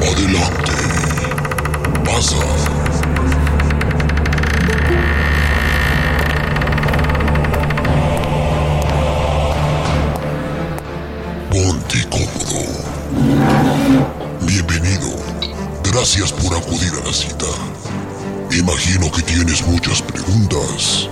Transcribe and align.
Adelante. 0.00 0.72
Pasa. 2.04 2.64
Gracias 15.94 16.32
por 16.32 16.54
acudir 16.54 16.92
a 17.02 17.06
la 17.06 17.12
cita. 17.14 17.46
Imagino 18.50 19.10
que 19.10 19.22
tienes 19.22 19.66
muchas 19.66 20.02
preguntas. 20.02 21.08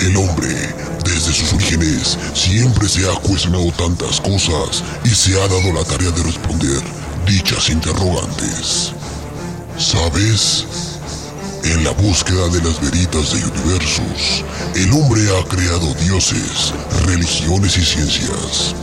El 0.00 0.16
hombre, 0.16 0.74
desde 1.04 1.32
sus 1.32 1.52
orígenes, 1.52 2.18
siempre 2.34 2.88
se 2.88 3.08
ha 3.08 3.14
cuestionado 3.20 3.70
tantas 3.72 4.20
cosas 4.20 4.82
y 5.04 5.10
se 5.10 5.40
ha 5.40 5.48
dado 5.48 5.72
la 5.72 5.84
tarea 5.84 6.10
de 6.10 6.22
responder 6.22 6.82
dichas 7.26 7.70
interrogantes. 7.70 8.92
¿Sabes? 9.78 10.66
En 11.64 11.82
la 11.82 11.92
búsqueda 11.92 12.48
de 12.48 12.60
las 12.62 12.80
veritas 12.80 13.32
de 13.32 13.44
universos, 13.46 14.44
el 14.74 14.92
hombre 14.92 15.22
ha 15.38 15.44
creado 15.48 15.94
dioses, 15.94 16.74
religiones 17.06 17.78
y 17.78 17.84
ciencias. 17.84 18.74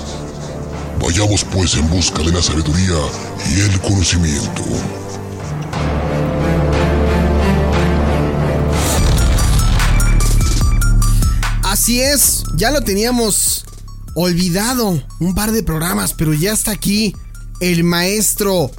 Vayamos 1.00 1.44
pues 1.46 1.76
en 1.76 1.88
busca 1.90 2.24
de 2.24 2.32
la 2.32 2.42
sabiduría 2.42 2.98
y 3.50 3.60
el 3.60 3.80
conocimiento. 3.82 4.64
Así 11.82 12.00
es, 12.00 12.44
ya 12.58 12.70
lo 12.70 12.82
teníamos 12.82 13.66
olvidado 14.14 15.02
un 15.20 15.34
par 15.34 15.52
de 15.52 15.64
programas, 15.64 16.14
pero 16.14 16.32
ya 16.32 16.54
está 16.54 16.70
aquí 16.70 17.16
el 17.60 17.84
maestro 17.84 18.70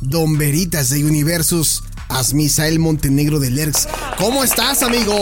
Don 0.00 0.38
Veritas 0.38 0.88
de 0.88 1.04
Universus, 1.04 1.82
Asmisael 2.08 2.78
Montenegro 2.78 3.40
de 3.40 3.50
Lerx. 3.50 3.86
¿Cómo 4.16 4.42
estás, 4.42 4.82
amigo? 4.82 5.12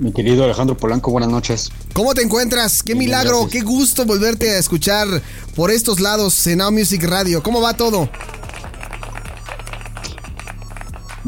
Mi 0.00 0.12
querido 0.12 0.44
Alejandro 0.44 0.76
Polanco, 0.76 1.10
buenas 1.10 1.30
noches. 1.30 1.72
¿Cómo 1.94 2.12
te 2.12 2.20
encuentras? 2.20 2.82
Qué 2.82 2.94
milagro, 2.94 3.48
qué 3.50 3.62
gusto 3.62 4.04
volverte 4.04 4.50
a 4.50 4.58
escuchar 4.58 5.08
por 5.56 5.70
estos 5.70 5.98
lados 5.98 6.46
en 6.46 6.58
Now 6.58 6.70
Music 6.70 7.04
Radio. 7.04 7.42
¿Cómo 7.42 7.62
va 7.62 7.72
todo? 7.72 8.10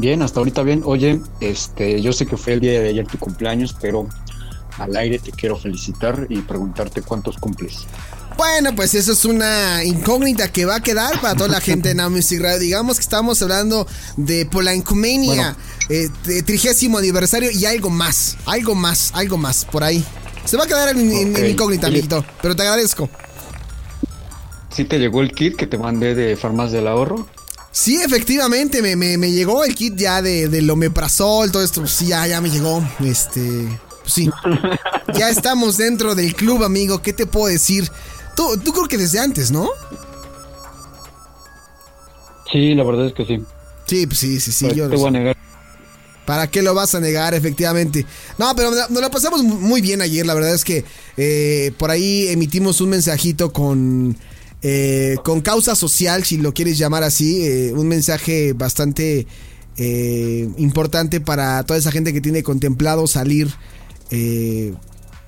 Bien, 0.05 0.21
hasta 0.21 0.39
ahorita 0.39 0.61
bien. 0.61 0.83
Oye, 0.85 1.19
este, 1.39 1.99
yo 1.99 2.13
sé 2.13 2.27
que 2.27 2.37
fue 2.37 2.53
el 2.53 2.59
día 2.59 2.79
de 2.79 2.89
ayer 2.89 3.07
tu 3.07 3.17
cumpleaños, 3.17 3.75
pero 3.81 4.07
al 4.77 4.95
aire 4.97 5.17
te 5.17 5.31
quiero 5.31 5.57
felicitar 5.57 6.27
y 6.29 6.41
preguntarte 6.41 7.01
cuántos 7.01 7.37
cumples. 7.39 7.87
Bueno, 8.37 8.75
pues 8.75 8.93
eso 8.93 9.13
es 9.13 9.25
una 9.25 9.83
incógnita 9.83 10.51
que 10.51 10.65
va 10.65 10.75
a 10.75 10.79
quedar 10.81 11.19
para 11.21 11.33
toda 11.33 11.49
la 11.49 11.59
gente 11.59 11.89
de 11.89 11.95
Now 11.95 12.11
Music 12.11 12.39
Radio. 12.39 12.59
Digamos 12.59 12.97
que 12.97 13.01
estamos 13.01 13.41
hablando 13.41 13.87
de 14.15 14.45
Polancomania, 14.45 15.55
eh, 15.89 16.09
de 16.25 16.43
trigésimo 16.43 16.99
aniversario 16.99 17.49
y 17.49 17.65
algo 17.65 17.89
más, 17.89 18.37
algo 18.45 18.75
más, 18.75 19.09
algo 19.15 19.37
más, 19.37 19.65
por 19.65 19.83
ahí. 19.83 20.05
Se 20.45 20.55
va 20.55 20.65
a 20.65 20.67
quedar 20.67 20.89
en, 20.89 20.99
en- 21.11 21.35
en 21.35 21.49
incógnita, 21.49 21.87
amiguito, 21.87 22.23
pero 22.43 22.55
te 22.55 22.61
agradezco. 22.61 23.09
¿Sí 24.69 24.85
te 24.85 24.99
llegó 24.99 25.21
el 25.23 25.31
kit 25.31 25.55
que 25.55 25.65
te 25.65 25.79
mandé 25.79 26.13
de 26.13 26.35
Farmas 26.37 26.71
del 26.71 26.87
Ahorro? 26.87 27.27
Sí, 27.77 28.01
efectivamente, 28.01 28.81
me, 28.81 28.95
me- 28.95 29.17
me 29.17 29.31
llegó 29.33 29.65
el 29.65 29.75
kit 29.75 29.95
ya 29.97 30.21
de, 30.21 30.47
del 30.47 30.69
omeprazol, 30.69 31.51
todo 31.51 31.61
esto. 31.61 31.85
Sí, 31.87 32.07
ya, 32.07 32.25
ya 32.25 32.39
me 32.39 32.49
llegó. 32.49 32.81
Este. 33.03 33.67
pues 34.01 34.13
sí. 34.13 34.29
ya 35.13 35.29
estamos 35.29 35.75
dentro 35.75 36.15
del 36.15 36.33
club, 36.35 36.63
amigo. 36.63 37.01
¿Qué 37.01 37.11
te 37.11 37.25
puedo 37.25 37.47
decir? 37.47 37.91
Tú, 38.33 38.57
tú 38.63 38.71
creo 38.71 38.87
que 38.87 38.97
desde 38.97 39.19
antes, 39.19 39.51
¿no? 39.51 39.67
Sí, 42.49 42.73
la 42.75 42.85
verdad 42.85 43.07
es 43.07 43.13
que 43.13 43.25
sí. 43.25 43.43
Sí, 43.85 44.07
pues 44.07 44.19
sí, 44.19 44.39
sí, 44.39 44.53
sí. 44.53 44.65
Pues 44.67 44.77
yo 44.77 44.85
te 44.87 44.93
lo 44.93 44.99
voy 44.99 45.07
a 45.09 45.11
negar. 45.11 45.37
¿Para 46.25 46.47
qué 46.49 46.61
lo 46.61 46.73
vas 46.73 46.95
a 46.95 47.01
negar, 47.01 47.33
efectivamente? 47.33 48.05
No, 48.37 48.55
pero 48.55 48.71
nos 48.71 49.01
la 49.01 49.11
pasamos 49.11 49.43
muy 49.43 49.81
bien 49.81 50.01
ayer. 50.01 50.25
La 50.25 50.33
verdad 50.33 50.55
es 50.55 50.63
que 50.63 50.85
eh, 51.17 51.73
por 51.77 51.91
ahí 51.91 52.29
emitimos 52.29 52.79
un 52.79 52.89
mensajito 52.91 53.51
con, 53.51 54.17
eh, 54.61 55.17
con 55.23 55.41
causa 55.41 55.75
social, 55.75 56.23
si 56.23 56.37
lo 56.37 56.53
quieres 56.53 56.77
llamar 56.77 57.03
así. 57.03 57.45
eh, 57.45 57.73
un 57.73 57.87
mensaje 57.87 58.53
bastante 58.53 59.27
eh, 59.77 60.49
importante 60.57 61.21
para 61.21 61.63
toda 61.63 61.77
esa 61.77 61.91
gente 61.91 62.13
que 62.13 62.21
tiene 62.21 62.43
contemplado 62.43 63.07
salir 63.07 63.53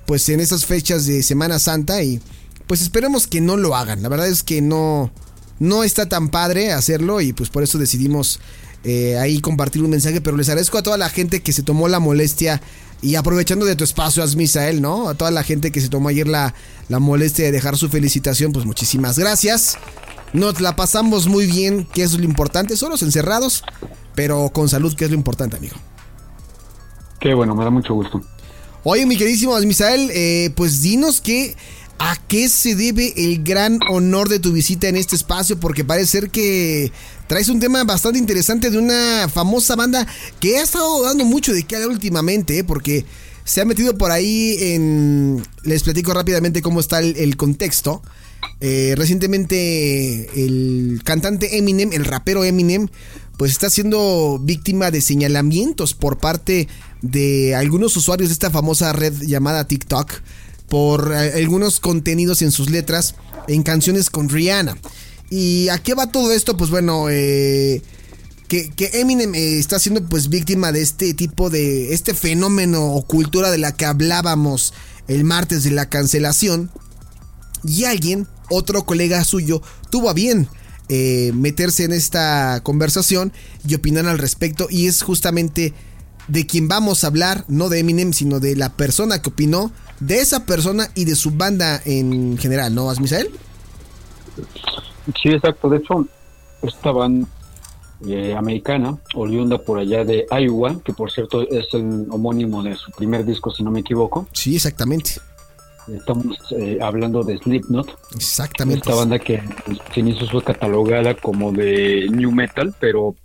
pues 0.06 0.28
en 0.30 0.40
esas 0.40 0.64
fechas 0.64 1.04
de 1.04 1.22
Semana 1.22 1.58
Santa 1.58 2.02
y 2.02 2.20
pues 2.66 2.80
esperemos 2.80 3.26
que 3.26 3.42
no 3.42 3.56
lo 3.58 3.76
hagan. 3.76 4.02
La 4.02 4.08
verdad 4.08 4.28
es 4.28 4.42
que 4.42 4.62
no, 4.62 5.10
no 5.58 5.84
está 5.84 6.08
tan 6.08 6.30
padre 6.30 6.72
hacerlo 6.72 7.20
y 7.20 7.34
pues 7.34 7.50
por 7.50 7.62
eso 7.62 7.76
decidimos 7.78 8.40
ahí 9.20 9.40
compartir 9.40 9.82
un 9.82 9.90
mensaje, 9.90 10.22
pero 10.22 10.38
les 10.38 10.48
agradezco 10.48 10.78
a 10.78 10.82
toda 10.82 10.96
la 10.96 11.10
gente 11.10 11.42
que 11.42 11.52
se 11.52 11.62
tomó 11.62 11.88
la 11.88 12.00
molestia 12.00 12.62
y 13.00 13.14
aprovechando 13.14 13.64
de 13.64 13.76
tu 13.76 13.84
espacio, 13.84 14.22
Asmisael, 14.22 14.82
¿no? 14.82 15.08
A 15.08 15.14
toda 15.14 15.30
la 15.30 15.42
gente 15.42 15.70
que 15.70 15.80
se 15.80 15.88
tomó 15.88 16.08
ayer 16.08 16.26
la, 16.26 16.54
la 16.88 16.98
molestia 16.98 17.44
de 17.44 17.52
dejar 17.52 17.76
su 17.76 17.88
felicitación, 17.88 18.52
pues 18.52 18.64
muchísimas 18.64 19.18
gracias. 19.18 19.78
Nos 20.32 20.60
la 20.60 20.76
pasamos 20.76 21.26
muy 21.26 21.46
bien, 21.46 21.86
que 21.92 22.02
es 22.02 22.18
lo 22.18 22.24
importante, 22.24 22.76
solos 22.76 23.02
encerrados, 23.02 23.64
pero 24.14 24.50
con 24.50 24.68
salud, 24.68 24.94
que 24.94 25.04
es 25.04 25.10
lo 25.10 25.16
importante, 25.16 25.56
amigo. 25.56 25.76
Qué 27.20 27.34
bueno, 27.34 27.54
me 27.54 27.64
da 27.64 27.70
mucho 27.70 27.94
gusto. 27.94 28.20
Oye, 28.84 29.06
mi 29.06 29.16
queridísimo 29.16 29.58
Misael, 29.60 30.10
eh, 30.12 30.50
pues 30.56 30.82
dinos 30.82 31.20
que 31.20 31.56
a 31.98 32.16
qué 32.28 32.48
se 32.48 32.74
debe 32.74 33.12
el 33.16 33.42
gran 33.42 33.78
honor 33.90 34.28
de 34.28 34.38
tu 34.38 34.52
visita 34.52 34.88
en 34.88 34.96
este 34.96 35.16
espacio, 35.16 35.58
porque 35.58 35.84
parece 35.84 36.20
ser 36.20 36.30
que 36.30 36.92
traes 37.26 37.48
un 37.48 37.60
tema 37.60 37.82
bastante 37.84 38.18
interesante 38.18 38.70
de 38.70 38.78
una 38.78 39.28
famosa 39.28 39.76
banda 39.76 40.06
que 40.40 40.58
ha 40.58 40.62
estado 40.62 41.02
dando 41.02 41.24
mucho 41.24 41.52
de 41.52 41.64
qué 41.64 41.76
hablar 41.76 41.90
últimamente, 41.90 42.58
eh, 42.58 42.64
porque 42.64 43.04
se 43.44 43.60
ha 43.60 43.64
metido 43.64 43.96
por 43.96 44.10
ahí 44.10 44.56
en... 44.60 45.42
Les 45.62 45.82
platico 45.82 46.12
rápidamente 46.12 46.62
cómo 46.62 46.80
está 46.80 47.00
el, 47.00 47.36
contexto. 47.36 48.02
Eh, 48.60 48.94
recientemente 48.96 50.28
el 50.44 51.00
cantante 51.02 51.56
Eminem, 51.56 51.92
el 51.92 52.04
rapero 52.04 52.44
Eminem, 52.44 52.88
pues 53.38 53.52
está 53.52 53.70
siendo 53.70 54.38
víctima 54.42 54.90
de 54.90 55.00
señalamientos 55.00 55.94
por 55.94 56.18
parte 56.18 56.68
de 57.00 57.54
algunos 57.54 57.96
usuarios 57.96 58.28
de 58.28 58.34
esta 58.34 58.50
famosa 58.50 58.92
red 58.92 59.14
llamada 59.22 59.66
TikTok 59.66 60.12
por 60.68 61.12
eh, 61.12 61.32
algunos 61.34 61.80
contenidos 61.80 62.42
en 62.42 62.52
sus 62.52 62.70
letras 62.70 63.14
en 63.46 63.62
canciones 63.62 64.10
con 64.10 64.28
Rihanna. 64.28 64.76
¿Y 65.30 65.68
a 65.68 65.78
qué 65.78 65.94
va 65.94 66.10
todo 66.10 66.32
esto? 66.32 66.56
Pues 66.56 66.70
bueno, 66.70 67.08
eh, 67.10 67.82
que, 68.48 68.72
Eminem 68.94 69.34
eh, 69.34 69.58
está 69.58 69.78
siendo 69.78 70.06
pues 70.06 70.28
víctima 70.28 70.72
de 70.72 70.82
este 70.82 71.14
tipo 71.14 71.50
de, 71.50 71.92
este 71.92 72.14
fenómeno 72.14 72.94
o 72.94 73.02
cultura 73.02 73.50
de 73.50 73.58
la 73.58 73.72
que 73.72 73.84
hablábamos 73.84 74.72
el 75.06 75.24
martes 75.24 75.64
de 75.64 75.70
la 75.70 75.88
cancelación. 75.88 76.70
Y 77.64 77.84
alguien, 77.84 78.28
otro 78.50 78.84
colega 78.84 79.24
suyo, 79.24 79.62
tuvo 79.90 80.10
a 80.10 80.14
bien 80.14 80.48
meterse 81.34 81.84
en 81.84 81.92
esta 81.92 82.62
conversación 82.62 83.30
y 83.66 83.74
opinar 83.74 84.06
al 84.06 84.18
respecto. 84.18 84.68
Y 84.70 84.86
es 84.86 85.02
justamente 85.02 85.74
de 86.28 86.46
quien 86.46 86.68
vamos 86.68 87.04
a 87.04 87.08
hablar, 87.08 87.44
no 87.48 87.68
de 87.68 87.80
Eminem, 87.80 88.12
sino 88.12 88.38
de 88.40 88.54
la 88.54 88.70
persona 88.70 89.20
que 89.20 89.30
opinó, 89.30 89.72
de 90.00 90.20
esa 90.20 90.46
persona 90.46 90.88
y 90.94 91.04
de 91.04 91.16
su 91.16 91.32
banda 91.32 91.80
en 91.84 92.38
general, 92.38 92.74
¿no, 92.74 92.90
Asmisael? 92.90 93.30
Sí, 95.20 95.30
exacto. 95.30 95.68
De 95.68 95.78
hecho, 95.78 96.06
esta 96.62 96.92
banda 96.92 97.26
eh, 98.06 98.34
americana, 98.36 98.96
oriunda 99.14 99.58
por 99.58 99.78
allá 99.78 100.04
de 100.04 100.26
Iowa, 100.30 100.80
que 100.84 100.92
por 100.92 101.10
cierto 101.10 101.42
es 101.48 101.66
el 101.72 102.06
homónimo 102.10 102.62
de 102.62 102.76
su 102.76 102.92
primer 102.92 103.24
disco, 103.24 103.50
si 103.50 103.64
no 103.64 103.70
me 103.70 103.80
equivoco. 103.80 104.28
Sí, 104.32 104.54
exactamente. 104.54 105.12
Estamos 105.92 106.36
eh, 106.52 106.78
hablando 106.80 107.24
de 107.24 107.38
Slipknot. 107.38 107.98
Exactamente. 108.14 108.88
Esta 108.88 108.94
banda 108.94 109.18
que 109.18 109.36
en 109.36 109.76
sus 109.76 109.96
inicios 109.96 110.30
fue 110.30 110.44
catalogada 110.44 111.14
como 111.14 111.50
de 111.50 112.06
new 112.10 112.30
metal, 112.30 112.74
pero 112.78 113.16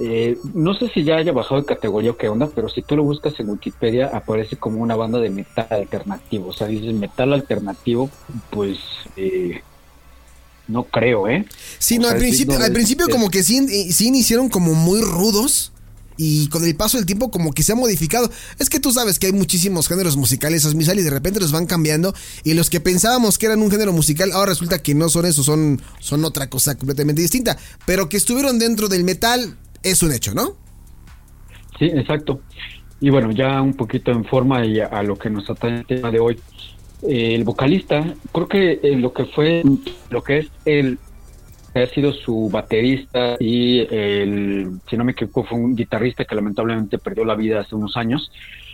eh, 0.00 0.38
no 0.54 0.74
sé 0.74 0.88
si 0.88 1.02
ya 1.02 1.16
haya 1.16 1.32
bajado 1.32 1.60
de 1.60 1.66
categoría 1.66 2.12
o 2.12 2.16
qué 2.16 2.28
onda, 2.28 2.48
pero 2.54 2.68
si 2.68 2.82
tú 2.82 2.96
lo 2.96 3.02
buscas 3.02 3.38
en 3.40 3.48
Wikipedia 3.48 4.10
aparece 4.12 4.56
como 4.56 4.80
una 4.80 4.94
banda 4.94 5.18
de 5.18 5.30
metal 5.30 5.66
alternativo. 5.70 6.48
O 6.48 6.52
sea, 6.52 6.66
dices 6.66 6.94
metal 6.94 7.32
alternativo, 7.32 8.10
pues 8.50 8.78
eh, 9.16 9.62
no 10.68 10.84
creo, 10.84 11.28
¿eh? 11.28 11.46
Sí, 11.78 11.98
no, 11.98 12.08
al 12.08 12.18
principio, 12.18 12.58
al 12.58 12.72
principio 12.72 13.06
como 13.08 13.30
que 13.30 13.42
sí, 13.42 13.92
sí 13.92 14.06
iniciaron 14.06 14.48
como 14.48 14.74
muy 14.74 15.00
rudos 15.00 15.72
y 16.18 16.48
con 16.48 16.64
el 16.64 16.74
paso 16.74 16.98
del 16.98 17.06
tiempo 17.06 17.30
como 17.30 17.52
que 17.52 17.62
se 17.62 17.72
ha 17.72 17.76
modificado. 17.76 18.30
Es 18.58 18.68
que 18.68 18.80
tú 18.80 18.92
sabes 18.92 19.18
que 19.18 19.26
hay 19.26 19.32
muchísimos 19.32 19.88
géneros 19.88 20.16
musicales, 20.16 20.64
Asmisal, 20.66 20.98
y 20.98 21.02
de 21.02 21.10
repente 21.10 21.40
los 21.40 21.52
van 21.52 21.66
cambiando 21.66 22.14
y 22.44 22.54
los 22.54 22.68
que 22.68 22.80
pensábamos 22.80 23.38
que 23.38 23.46
eran 23.46 23.62
un 23.62 23.70
género 23.70 23.92
musical, 23.92 24.32
ahora 24.32 24.50
resulta 24.50 24.82
que 24.82 24.94
no 24.94 25.08
son 25.08 25.26
eso, 25.26 25.42
son, 25.42 25.80
son 26.00 26.24
otra 26.24 26.50
cosa 26.50 26.76
completamente 26.76 27.22
distinta. 27.22 27.56
Pero 27.86 28.08
que 28.08 28.16
estuvieron 28.16 28.58
dentro 28.58 28.88
del 28.88 29.04
metal 29.04 29.56
es 29.82 30.02
un 30.02 30.12
hecho, 30.12 30.34
¿no? 30.34 30.56
Sí, 31.78 31.86
exacto. 31.86 32.40
Y 33.00 33.10
bueno, 33.10 33.30
ya 33.30 33.62
un 33.62 33.74
poquito 33.74 34.10
en 34.10 34.24
forma 34.24 34.64
y 34.64 34.80
a, 34.80 35.02
lo 35.02 35.16
que 35.16 35.30
nos 35.30 35.48
atañe 35.48 35.78
el 35.78 35.86
tema 35.86 36.10
de 36.10 36.18
hoy. 36.18 36.40
Eh, 37.02 37.34
el 37.34 37.44
vocalista, 37.44 38.04
creo 38.32 38.48
que 38.48 38.80
eh, 38.82 38.96
lo 38.96 39.12
que 39.12 39.24
fue, 39.26 39.62
lo 40.10 40.22
que 40.22 40.38
es 40.38 40.48
el 40.64 40.98
ha 41.74 41.86
sido 41.86 42.12
su 42.12 42.48
baterista 42.50 43.36
y 43.38 43.80
el, 43.94 44.80
si 44.88 44.96
no 44.96 45.04
me 45.04 45.12
equivoco, 45.12 45.44
fue 45.44 45.58
un 45.58 45.76
guitarrista 45.76 46.24
que 46.24 46.34
lamentablemente 46.34 46.98
perdió 46.98 47.24
la 47.24 47.34
vida 47.34 47.60
hace 47.60 47.74
unos 47.74 47.96
años. 47.96 48.30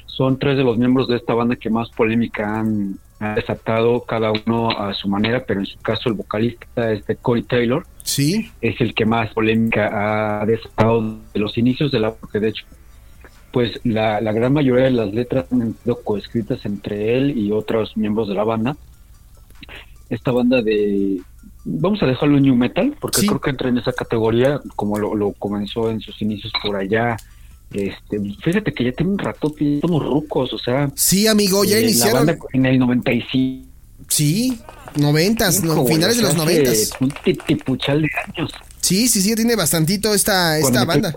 Son 0.06 0.38
tres 0.38 0.56
de 0.56 0.64
los 0.64 0.78
miembros 0.78 1.08
de 1.08 1.16
esta 1.16 1.34
banda 1.34 1.56
que 1.56 1.70
más 1.70 1.90
polémica 1.90 2.60
han, 2.60 2.98
desatado, 3.36 4.02
cada 4.02 4.32
uno 4.32 4.70
a 4.70 4.92
su 4.92 5.08
manera, 5.08 5.44
pero 5.46 5.60
en 5.60 5.66
su 5.66 5.78
caso 5.78 6.10
el 6.10 6.14
vocalista 6.14 6.92
es 6.92 7.06
de 7.06 7.16
Corey 7.16 7.42
Taylor. 7.42 7.86
Sí. 8.04 8.50
Es 8.60 8.80
el 8.80 8.94
que 8.94 9.04
más 9.04 9.32
polémica 9.32 10.40
ha 10.40 10.46
desatado 10.46 11.18
de 11.32 11.40
los 11.40 11.58
inicios 11.58 11.90
de 11.90 11.98
la, 12.00 12.14
porque 12.14 12.38
de 12.38 12.50
hecho 12.50 12.64
pues 13.50 13.80
la, 13.84 14.20
la, 14.20 14.32
gran 14.32 14.52
mayoría 14.52 14.84
de 14.84 14.90
las 14.90 15.14
letras 15.14 15.46
han 15.52 15.76
sido 15.82 16.02
coescritas 16.02 16.64
entre 16.66 17.16
él 17.16 17.38
y 17.38 17.52
otros 17.52 17.96
miembros 17.96 18.28
de 18.28 18.34
la 18.34 18.42
banda. 18.42 18.76
Esta 20.10 20.32
banda 20.32 20.60
de 20.60 21.20
vamos 21.64 22.02
a 22.02 22.06
dejarlo 22.06 22.36
en 22.36 22.44
New 22.44 22.56
Metal, 22.56 22.96
porque 23.00 23.26
creo 23.26 23.40
que 23.40 23.50
entra 23.50 23.68
en 23.68 23.78
esa 23.78 23.92
categoría, 23.92 24.60
como 24.76 24.98
lo, 24.98 25.32
comenzó 25.32 25.90
en 25.90 26.00
sus 26.00 26.20
inicios 26.20 26.52
por 26.62 26.76
allá. 26.76 27.16
Este, 27.72 28.20
fíjate 28.42 28.72
que 28.72 28.84
ya 28.84 28.92
tiene 28.92 29.12
un 29.12 29.18
rato, 29.18 29.52
somos 29.80 30.04
rucos, 30.04 30.52
o 30.52 30.58
sea. 30.58 30.90
Sí, 30.94 31.26
amigo, 31.26 31.64
ya 31.64 31.78
eh, 31.78 31.82
iniciaron. 31.82 32.36
en 32.52 32.66
el 32.66 32.78
95. 32.78 33.73
Sí, 34.08 34.58
noventas, 34.96 35.60
finales 35.60 36.16
de 36.16 36.22
los 36.22 36.34
noventas. 36.36 36.90
Un 37.00 37.10
titipuchal 37.10 38.02
de 38.02 38.10
años. 38.26 38.52
Sí, 38.80 39.08
sí, 39.08 39.22
sí, 39.22 39.34
tiene 39.34 39.56
bastantito 39.56 40.14
esta, 40.14 40.58
esta 40.58 40.84
banda. 40.84 41.14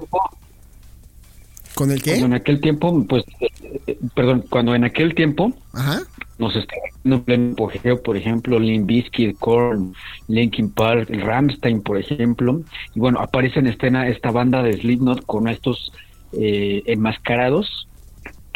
¿Con 1.74 1.92
el 1.92 2.02
qué? 2.02 2.12
Cuando 2.12 2.28
en 2.28 2.34
aquel 2.34 2.60
tiempo, 2.60 3.06
pues, 3.08 3.24
eh, 3.40 3.50
eh, 3.86 4.00
perdón, 4.16 4.46
cuando 4.50 4.74
en 4.74 4.84
aquel 4.84 5.14
tiempo 5.14 5.54
Ajá 5.74 6.02
nos 6.38 6.56
está 6.56 6.76
en 7.04 7.22
pleno 7.22 7.54
apogeo, 7.54 8.02
por 8.02 8.16
ejemplo, 8.18 8.60
Limp 8.60 8.88
Bizkit, 8.88 9.38
Korn, 9.40 9.94
Linkin 10.28 10.70
Park, 10.70 11.10
Ramstein, 11.10 11.82
por 11.82 11.98
ejemplo, 11.98 12.62
y 12.94 13.00
bueno, 13.00 13.20
aparece 13.20 13.60
en 13.60 13.68
escena 13.68 14.08
esta 14.08 14.32
banda 14.32 14.62
de 14.62 14.74
Slipknot 14.74 15.26
con 15.26 15.48
estos 15.48 15.92
eh, 16.34 16.84
enmascarados 16.86 17.88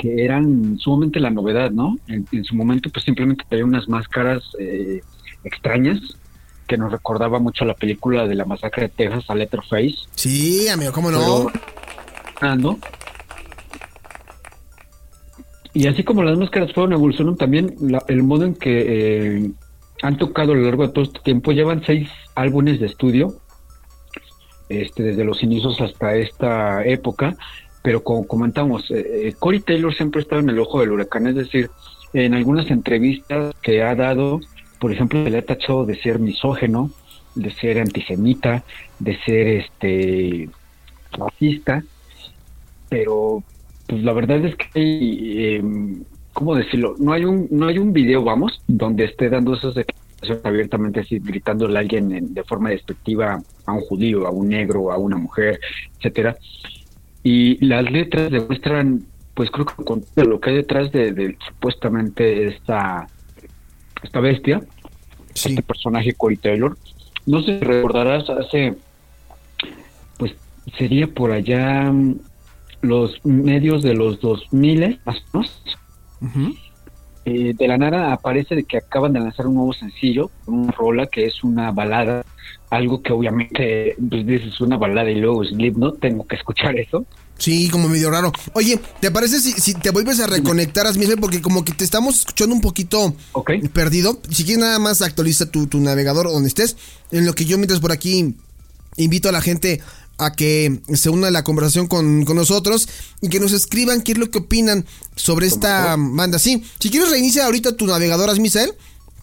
que 0.01 0.25
eran 0.25 0.80
sumamente 0.80 1.19
la 1.19 1.30
novedad, 1.30 1.69
¿no? 1.69 1.95
En, 2.07 2.25
su 2.44 2.56
momento, 2.56 2.89
pues 2.89 3.06
simplemente 3.06 3.45
tenía 3.48 3.65
unas 3.65 3.88
máscaras 3.88 4.42
eh, 4.57 5.00
extrañas 5.44 6.00
que 6.65 6.75
nos 6.75 6.92
recordaba 6.92 7.38
mucho 7.38 7.65
la 7.65 7.75
película 7.75 8.27
de 8.27 8.33
la 8.33 8.45
masacre 8.45 8.88
de 8.88 8.89
Texas 8.89 9.25
a 9.27 9.36
Letterface. 9.36 9.98
Sí, 10.15 10.68
amigo, 10.69 10.92
¿cómo 10.92 11.12
no? 11.12 11.51
ah, 12.42 12.56
¿no? 12.56 12.80
Y 15.75 15.86
así 15.86 16.03
como 16.03 16.24
las 16.24 16.36
máscaras 16.36 16.74
fueron 16.74 16.94
evolucionando 16.94 17.38
también 17.38 17.75
el 18.07 18.24
modo 18.24 18.45
en 18.45 18.56
que 18.56 19.36
eh, 19.38 19.51
han 20.01 20.18
tocado 20.18 20.53
a 20.53 20.56
lo 20.56 20.63
largo 20.63 20.88
de 20.88 20.94
todo 20.94 21.03
este 21.03 21.19
tiempo. 21.19 21.51
Llevan 21.51 21.83
seis 21.86 22.09
álbumes 22.33 22.80
de 22.80 22.88
estudio, 22.88 23.36
este, 24.68 25.03
desde 25.03 25.25
los 25.25 25.44
inicios 25.44 25.80
hasta 25.80 26.15
esta 26.15 26.83
época. 26.86 27.38
Pero 27.81 28.04
como 28.04 28.28
comentamos, 28.28 28.89
eh, 28.92 29.28
eh, 29.28 29.33
Corey 29.38 29.60
Taylor 29.62 29.94
siempre 29.94 30.19
ha 30.19 30.24
estado 30.24 30.42
en 30.42 30.50
el 30.50 30.60
ojo 30.60 30.80
del 30.80 30.92
huracán. 30.92 31.28
Es 31.28 31.36
decir, 31.36 31.69
en 32.13 32.33
algunas 32.33 32.69
entrevistas 32.69 33.56
que 33.62 33.81
ha 33.83 33.95
dado, 33.95 34.42
por 34.80 34.92
ejemplo, 34.92 35.24
se 35.24 35.30
le 35.30 35.38
ha 35.38 35.45
tachado 35.45 35.86
de 35.86 36.00
ser 36.01 36.19
misógeno, 36.19 36.92
de 37.36 37.51
ser 37.51 37.80
antisemita, 37.80 38.63
de 39.00 39.18
ser 39.24 39.48
este 39.48 40.50
racista, 41.12 41.83
pero 42.89 43.44
pues 43.88 44.04
la 44.04 44.13
verdad 44.13 44.44
es 44.45 44.56
que, 44.56 44.68
eh, 44.75 45.63
¿cómo 46.34 46.56
decirlo? 46.56 46.95
No 47.00 47.13
hay 47.13 47.25
un 47.25 47.48
no 47.51 47.68
hay 47.68 47.77
un 47.77 47.94
video, 47.94 48.24
vamos, 48.24 48.62
donde 48.68 49.06
esté 49.06 49.30
dando 49.30 49.56
esas 49.56 49.75
declaraciones 49.75 50.45
abiertamente 50.45 51.00
así, 51.00 51.19
gritándole 51.19 51.77
a 51.77 51.81
alguien 51.81 52.34
de 52.34 52.44
forma 52.44 52.69
despectiva 52.69 53.42
a 53.66 53.72
un 53.72 53.81
judío, 53.81 54.27
a 54.27 54.31
un 54.31 54.50
negro, 54.50 54.92
a 54.92 54.98
una 54.98 55.18
mujer, 55.18 55.60
etcétera. 55.98 56.38
Y 57.23 57.63
las 57.65 57.89
letras 57.91 58.31
demuestran, 58.31 59.06
pues 59.33 59.51
creo 59.51 59.65
que 59.65 59.83
con 59.83 60.03
lo 60.15 60.39
que 60.39 60.50
hay 60.50 60.56
detrás 60.57 60.91
de, 60.91 61.38
supuestamente 61.47 62.47
esta 62.47 63.07
esta 64.03 64.19
bestia, 64.19 64.62
este 65.33 65.62
personaje 65.62 66.13
Corey 66.13 66.38
Taylor. 66.38 66.77
No 67.25 67.41
sé 67.44 67.59
si 67.59 67.65
recordarás 67.65 68.29
hace, 68.29 68.75
pues 70.18 70.33
sería 70.77 71.07
por 71.07 71.31
allá 71.31 71.94
los 72.81 73.24
medios 73.24 73.83
de 73.83 73.94
los 73.94 74.19
2000 74.21 75.00
más 75.06 75.24
o 75.33 75.38
menos. 75.38 75.63
Eh, 77.23 77.53
de 77.56 77.68
la 77.68 77.77
nada 77.77 78.13
aparece 78.13 78.56
de 78.56 78.63
que 78.63 78.77
acaban 78.77 79.13
de 79.13 79.19
lanzar 79.19 79.45
un 79.45 79.56
nuevo 79.56 79.73
sencillo, 79.73 80.31
una 80.47 80.71
rola 80.71 81.06
que 81.06 81.25
es 81.25 81.44
una 81.44 81.71
balada, 81.71 82.25
algo 82.71 83.03
que 83.03 83.13
obviamente 83.13 83.95
pues 84.09 84.25
dices 84.25 84.59
una 84.59 84.77
balada 84.77 85.12
y 85.12 85.15
luego 85.15 85.44
no 85.75 85.94
tengo 85.94 86.25
que 86.25 86.35
escuchar 86.35 86.77
eso. 86.77 87.06
Sí, 87.38 87.69
como 87.69 87.89
medio 87.89 88.12
raro. 88.12 88.31
Oye, 88.53 88.79
¿te 89.00 89.09
parece 89.09 89.39
si, 89.39 89.73
te 89.73 89.89
vuelves 89.89 90.19
a 90.19 90.27
reconectar 90.27 90.85
a 90.85 90.91
Porque 91.19 91.41
como 91.41 91.65
que 91.65 91.73
te 91.73 91.83
estamos 91.83 92.19
escuchando 92.19 92.53
un 92.53 92.62
poquito 92.62 93.15
perdido. 93.74 94.19
Si 94.29 94.44
quieres 94.44 94.63
nada 94.63 94.77
más 94.77 95.01
actualiza 95.01 95.50
tu, 95.50 95.65
tu 95.65 95.79
navegador 95.79 96.27
donde 96.27 96.47
estés. 96.47 96.77
En 97.12 97.25
lo 97.25 97.33
que 97.33 97.45
yo 97.45 97.57
mientras 97.57 97.79
por 97.79 97.91
aquí 97.91 98.35
invito 98.97 99.29
a 99.29 99.31
la 99.31 99.41
gente 99.41 99.81
a 100.21 100.31
que 100.33 100.81
se 100.94 101.09
una 101.09 101.27
a 101.27 101.31
la 101.31 101.44
conversación 101.44 101.88
con, 101.88 102.23
nosotros 102.23 102.88
y 103.21 103.29
que 103.29 103.39
nos 103.39 103.53
escriban 103.53 104.01
qué 104.01 104.12
es 104.12 104.19
lo 104.19 104.29
que 104.29 104.38
opinan 104.38 104.85
sobre 105.15 105.47
esta 105.47 105.95
banda. 105.97 106.38
Sí, 106.38 106.63
si 106.79 106.91
quieres 106.91 107.09
reinicia 107.09 107.45
ahorita 107.45 107.75
tu 107.75 107.88
navegador, 107.88 108.39
Misael, 108.39 108.74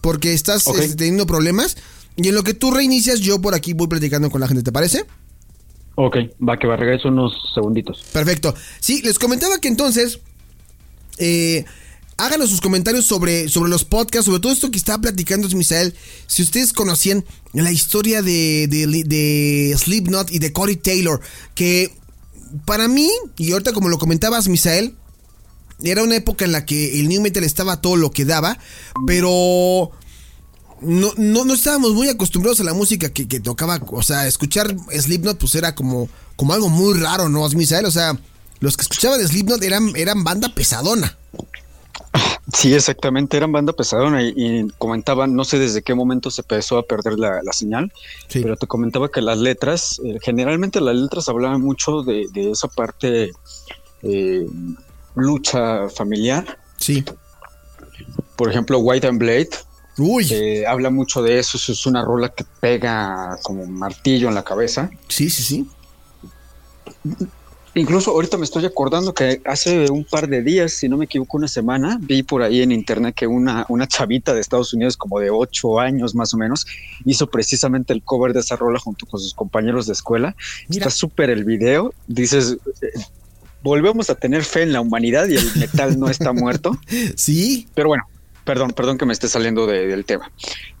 porque 0.01 0.33
estás 0.33 0.67
este, 0.67 0.95
teniendo 0.95 1.25
problemas. 1.25 1.77
Y 2.17 2.27
en 2.27 2.35
lo 2.35 2.43
que 2.43 2.53
tú 2.53 2.71
reinicias, 2.71 3.21
yo 3.21 3.39
por 3.39 3.55
aquí 3.55 3.71
voy 3.71 3.87
platicando 3.87 4.29
con 4.29 4.41
la 4.41 4.47
gente, 4.49 4.61
¿te 4.61 4.73
parece? 4.73 5.05
Ok, 5.95 6.17
va 6.47 6.57
que 6.57 6.67
va, 6.67 6.75
regreso 6.75 7.07
unos 7.07 7.33
segunditos. 7.53 8.03
Perfecto. 8.11 8.53
Sí, 8.81 9.01
les 9.01 9.17
comentaba 9.17 9.57
que 9.59 9.69
entonces 9.69 10.19
eh, 11.17 11.63
háganos 12.19 12.49
sus 12.49 12.61
comentarios 12.61 13.05
sobre, 13.05 13.47
sobre 13.47 13.69
los 13.69 13.85
podcasts, 13.85 14.25
sobre 14.25 14.41
todo 14.41 14.51
esto 14.51 14.69
que 14.69 14.77
estaba 14.77 15.01
platicando 15.01 15.47
Misael. 15.49 15.95
Si 16.27 16.43
ustedes 16.43 16.73
conocían 16.73 17.25
la 17.53 17.71
historia 17.71 18.21
de, 18.21 18.67
de, 18.67 19.75
Slipknot 19.77 20.31
y 20.31 20.39
de 20.39 20.53
Corey 20.53 20.75
Taylor, 20.75 21.21
que 21.55 21.95
para 22.65 22.87
mí, 22.87 23.09
y 23.37 23.51
ahorita 23.53 23.71
como 23.71 23.89
lo 23.89 23.97
comentabas, 23.97 24.49
Misael, 24.49 24.95
era 25.81 26.03
una 26.03 26.17
época 26.17 26.43
en 26.43 26.51
la 26.51 26.65
que 26.65 26.99
el 26.99 27.07
new 27.07 27.21
metal 27.21 27.43
estaba 27.43 27.79
todo 27.79 27.95
lo 27.95 28.11
que 28.11 28.25
daba, 28.25 28.59
pero 29.07 29.91
no, 30.81 31.13
no, 31.15 31.53
estábamos 31.53 31.93
muy 31.93 32.09
acostumbrados 32.09 32.59
a 32.59 32.65
la 32.65 32.73
música 32.73 33.09
que, 33.09 33.39
tocaba. 33.39 33.79
O 33.87 34.03
sea, 34.03 34.27
escuchar 34.27 34.75
Slipknot 34.91 35.37
pues 35.37 35.55
era 35.55 35.73
como, 35.73 36.09
como 36.35 36.53
algo 36.53 36.67
muy 36.67 36.99
raro, 36.99 37.29
¿no, 37.29 37.47
Misael? 37.49 37.85
O 37.85 37.91
sea, 37.91 38.19
los 38.59 38.75
que 38.75 38.81
escuchaban 38.81 39.25
Slipknot 39.25 39.63
eran, 39.63 39.93
eran 39.95 40.25
banda 40.25 40.53
pesadona. 40.53 41.17
Sí, 42.53 42.73
exactamente, 42.73 43.37
eran 43.37 43.51
banda 43.51 43.73
pesadona 43.73 44.23
y, 44.23 44.67
comentaban, 44.77 45.35
no 45.35 45.45
sé 45.45 45.59
desde 45.59 45.83
qué 45.83 45.93
momento 45.93 46.31
se 46.31 46.41
empezó 46.41 46.77
a 46.79 46.83
perder 46.83 47.19
la, 47.19 47.41
señal, 47.53 47.91
pero 48.33 48.55
te 48.57 48.65
comentaba 48.65 49.09
que 49.09 49.21
las 49.21 49.37
letras, 49.37 50.01
eh, 50.03 50.17
generalmente 50.21 50.81
las 50.81 50.95
letras 50.95 51.29
hablaban 51.29 51.61
mucho 51.61 52.01
de, 52.01 52.27
esa 52.33 52.67
parte 52.67 53.31
eh, 54.01 54.47
lucha 55.15 55.89
familiar. 55.89 56.57
Sí. 56.77 57.03
Por 58.35 58.49
ejemplo, 58.49 58.79
White 58.79 59.07
and 59.07 59.19
Blade. 59.19 59.49
Uy. 59.97 60.63
habla 60.63 60.89
mucho 60.89 61.21
de 61.21 61.39
eso, 61.39 61.57
es 61.57 61.85
una 61.85 62.03
rola 62.03 62.29
que 62.29 62.45
pega 62.61 63.37
como 63.43 63.65
martillo 63.67 64.29
en 64.29 64.35
la 64.35 64.43
cabeza. 64.43 64.89
Sí, 65.09 65.29
sí, 65.29 65.43
sí. 65.43 65.69
Incluso 67.75 68.11
ahorita 68.11 68.37
me 68.37 68.45
estoy 68.45 68.65
acordando 68.65 69.13
que 69.13 69.41
hace 69.45 69.89
un 69.91 70.03
par 70.03 70.27
de 70.27 70.41
días, 70.41 70.73
si 70.73 70.89
no 70.89 70.97
me 70.97 71.05
equivoco, 71.05 71.37
una 71.37 71.47
semana, 71.47 71.99
vi 72.01 72.23
por 72.23 72.41
ahí 72.41 72.61
en 72.61 72.71
internet 72.71 73.13
que 73.15 73.27
una, 73.27 73.65
una 73.69 73.87
chavita 73.87 74.33
de 74.33 74.41
Estados 74.41 74.73
Unidos, 74.73 74.97
como 74.97 75.19
de 75.19 75.29
ocho 75.29 75.79
años 75.79 76.15
más 76.15 76.33
o 76.33 76.37
menos, 76.37 76.65
hizo 77.05 77.27
precisamente 77.27 77.93
el 77.93 78.03
cover 78.03 78.33
de 78.33 78.39
esa 78.39 78.55
rola 78.55 78.79
junto 78.79 79.05
con 79.05 79.19
sus 79.19 79.33
compañeros 79.33 79.85
de 79.85 79.93
escuela. 79.93 80.35
Está 80.69 80.89
súper 80.89 81.29
el 81.29 81.43
video. 81.43 81.93
Dices, 82.07 82.57
eh, 82.81 82.87
volvemos 83.61 84.09
a 84.09 84.15
tener 84.15 84.43
fe 84.43 84.63
en 84.63 84.73
la 84.73 84.81
humanidad 84.81 85.27
y 85.27 85.35
el 85.35 85.55
metal 85.55 85.99
no 85.99 86.09
está 86.09 86.33
muerto. 86.33 86.77
Sí. 87.15 87.67
Pero 87.75 87.89
bueno, 87.89 88.03
perdón, 88.49 88.71
perdón 88.71 88.97
que 88.97 89.05
me 89.05 89.13
esté 89.13 89.27
saliendo 89.27 89.67
del 89.67 90.05
tema. 90.05 90.31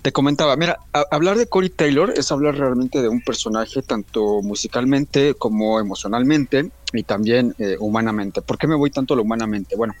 Te 0.01 0.11
comentaba, 0.11 0.55
mira, 0.55 0.79
hablar 1.11 1.37
de 1.37 1.45
Corey 1.45 1.69
Taylor 1.69 2.11
es 2.17 2.31
hablar 2.31 2.57
realmente 2.57 2.99
de 2.99 3.09
un 3.09 3.21
personaje 3.21 3.83
tanto 3.83 4.41
musicalmente 4.41 5.35
como 5.35 5.79
emocionalmente 5.79 6.71
y 6.93 7.03
también 7.03 7.53
eh, 7.59 7.75
humanamente. 7.79 8.41
¿Por 8.41 8.57
qué 8.57 8.65
me 8.65 8.73
voy 8.73 8.89
tanto 8.89 9.13
a 9.13 9.17
lo 9.17 9.21
humanamente? 9.21 9.75
Bueno, 9.75 9.93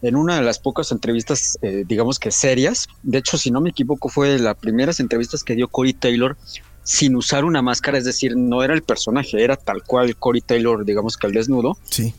en 0.00 0.14
una 0.14 0.36
de 0.36 0.42
las 0.42 0.60
pocas 0.60 0.92
entrevistas, 0.92 1.58
eh, 1.60 1.82
digamos 1.88 2.20
que 2.20 2.30
serias, 2.30 2.86
de 3.02 3.18
hecho, 3.18 3.36
si 3.36 3.50
no 3.50 3.60
me 3.60 3.70
equivoco, 3.70 4.08
fue 4.08 4.28
de 4.28 4.38
las 4.38 4.54
primeras 4.54 5.00
entrevistas 5.00 5.42
que 5.42 5.56
dio 5.56 5.66
Corey 5.66 5.94
Taylor 5.94 6.36
sin 6.84 7.16
usar 7.16 7.44
una 7.44 7.62
máscara, 7.62 7.98
es 7.98 8.04
decir, 8.04 8.36
no 8.36 8.62
era 8.62 8.74
el 8.74 8.82
personaje, 8.82 9.42
era 9.42 9.56
tal 9.56 9.82
cual 9.82 10.14
Corey 10.14 10.40
Taylor, 10.40 10.84
digamos 10.84 11.16
que 11.16 11.26
al 11.26 11.32
desnudo. 11.32 11.76
Sí 11.90 12.14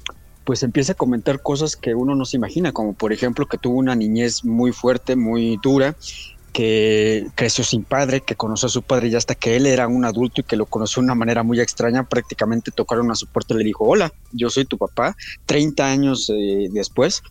pues 0.50 0.63
empieza 0.63 0.94
a 0.94 0.96
comentar 0.96 1.44
cosas 1.44 1.75
que 1.75 1.94
uno 1.94 2.15
no 2.15 2.25
se 2.25 2.36
imagina, 2.36 2.72
como 2.72 2.94
por 2.94 3.13
ejemplo 3.13 3.46
que 3.46 3.60
tuvo 3.60 3.77
una 3.77 3.96
niñez 3.96 4.44
muy 4.44 4.72
fuerte, 4.72 5.15
muy 5.15 5.60
dura, 5.62 5.96
que 6.51 7.27
creció 7.36 7.63
sin 7.63 7.84
padre, 7.84 8.22
que 8.22 8.34
conoció 8.34 8.65
a 8.65 8.70
su 8.70 8.82
padre 8.82 9.12
ya 9.12 9.20
hasta 9.20 9.36
que 9.36 9.56
él 9.56 9.68
era 9.68 9.88
un 9.88 10.06
adulto 10.06 10.41
y 10.41 10.44
que 10.44 10.56
lo 10.56 10.65
conoció 10.65 11.01
de 11.01 11.06
una 11.06 11.13
manera 11.13 11.44
muy 11.44 11.60
extraña, 11.60 12.10
prácticamente 12.10 12.72
tocaron 12.72 13.12
a 13.12 13.15
su 13.15 13.27
puerta 13.27 13.53
y 13.53 13.58
le 13.58 13.63
dijo, 13.63 13.84
hola, 13.84 14.12
yo 14.32 14.50
soy 14.50 14.65
tu 14.65 14.79
papá, 14.79 15.15
30 15.46 15.86
años 15.86 16.32
eh, 16.36 16.68
después. 16.72 17.22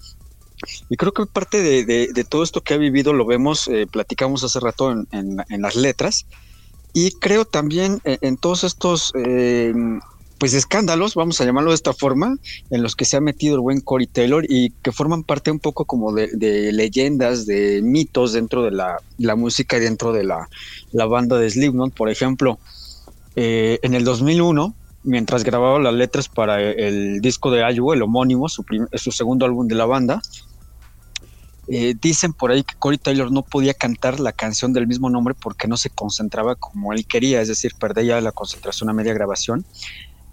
Y 0.88 0.96
creo 0.96 1.10
que 1.10 1.26
parte 1.26 1.60
de, 1.60 2.24
todo 2.28 2.44
esto 2.44 2.60
que 2.60 2.74
ha 2.74 2.78
vivido 2.78 3.12
lo 3.12 3.26
vemos, 3.26 3.66
eh, 3.66 3.88
platicamos 3.90 4.44
hace 4.44 4.60
rato 4.60 4.92
en, 4.92 5.36
las 5.60 5.74
letras, 5.74 6.24
y 6.92 7.10
creo 7.18 7.44
también 7.44 8.00
en, 8.04 8.18
en 8.20 8.36
todos 8.36 8.62
estos 8.62 9.10
eh, 9.16 9.74
pues 10.38 10.54
escándalos, 10.54 11.14
vamos 11.14 11.40
a 11.40 11.44
llamarlo 11.44 11.70
de 11.70 11.74
esta 11.74 11.92
forma, 11.92 12.36
en 12.70 12.82
los 12.82 12.94
que 12.94 13.04
se 13.04 13.16
ha 13.16 13.20
metido 13.20 13.56
el 13.56 13.60
buen 13.60 13.80
Corey 13.80 14.06
Taylor 14.06 14.44
y 14.48 14.70
que 14.70 14.92
forman 14.92 15.24
parte 15.24 15.50
un 15.50 15.58
poco 15.58 15.84
como 15.84 16.12
de, 16.12 16.72
leyendas, 16.72 17.44
de 17.44 17.82
mitos 17.82 18.32
dentro 18.32 18.62
de 18.62 18.70
la, 18.70 19.36
música 19.36 19.76
y 19.76 19.80
dentro 19.80 20.12
de 20.12 20.24
la, 20.24 20.48
banda 21.06 21.38
de 21.38 21.50
Slipknot. 21.50 21.92
Por 21.92 22.08
ejemplo, 22.08 22.58
eh, 23.34 23.80
en 23.82 23.94
el 23.94 24.04
2001, 24.04 24.74
mientras 25.02 25.42
grababa 25.42 25.80
las 25.80 25.94
letras 25.94 26.28
para 26.28 26.62
el 26.62 27.20
disco 27.20 27.50
de 27.50 27.60
Iowa, 27.72 27.94
el 27.94 28.02
homónimo, 28.02 28.48
su, 28.48 28.64
su 28.94 29.10
segundo 29.10 29.44
álbum 29.44 29.66
de 29.66 29.74
la 29.74 29.86
banda, 29.86 30.22
eh, 31.70 31.94
dicen 32.00 32.32
por 32.32 32.50
ahí 32.50 32.62
que 32.62 32.74
Corey 32.78 32.96
Taylor 32.96 33.30
no 33.30 33.42
podía 33.42 33.74
cantar 33.74 34.20
la 34.20 34.32
canción 34.32 34.72
del 34.72 34.86
mismo 34.86 35.10
nombre 35.10 35.34
porque 35.34 35.68
no 35.68 35.76
se 35.76 35.90
concentraba 35.90 36.54
como 36.54 36.94
él 36.94 37.06
quería, 37.06 37.42
es 37.42 37.48
decir, 37.48 37.74
perdía 37.78 38.22
la 38.22 38.32
concentración 38.32 38.88
a 38.88 38.94
media 38.94 39.12
grabación 39.12 39.66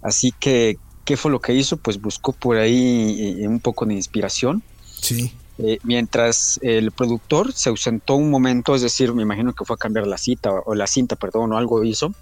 Así 0.06 0.32
que, 0.38 0.78
¿qué 1.04 1.16
fue 1.16 1.32
lo 1.32 1.40
que 1.40 1.52
hizo? 1.52 1.76
Pues 1.76 2.00
buscó 2.00 2.32
por 2.32 2.58
ahí 2.58 3.40
eh, 3.40 3.48
un 3.48 3.58
poco 3.58 3.84
de 3.84 3.94
inspiración. 3.94 4.62
Sí. 5.00 5.32
Eh, 5.58 5.78
mientras 5.82 6.60
el 6.62 6.92
productor 6.92 7.52
se 7.52 7.70
ausentó 7.70 8.14
un 8.14 8.30
momento, 8.30 8.76
es 8.76 8.82
decir, 8.82 9.12
me 9.14 9.22
imagino 9.22 9.52
que 9.52 9.64
fue 9.64 9.74
a 9.74 9.78
cambiar 9.78 10.06
la 10.06 10.16
cita 10.16 10.52
o 10.64 10.76
la 10.76 10.86
cinta, 10.86 11.16
perdón, 11.16 11.52
o 11.52 11.58
algo 11.58 11.82
hizo, 11.82 12.14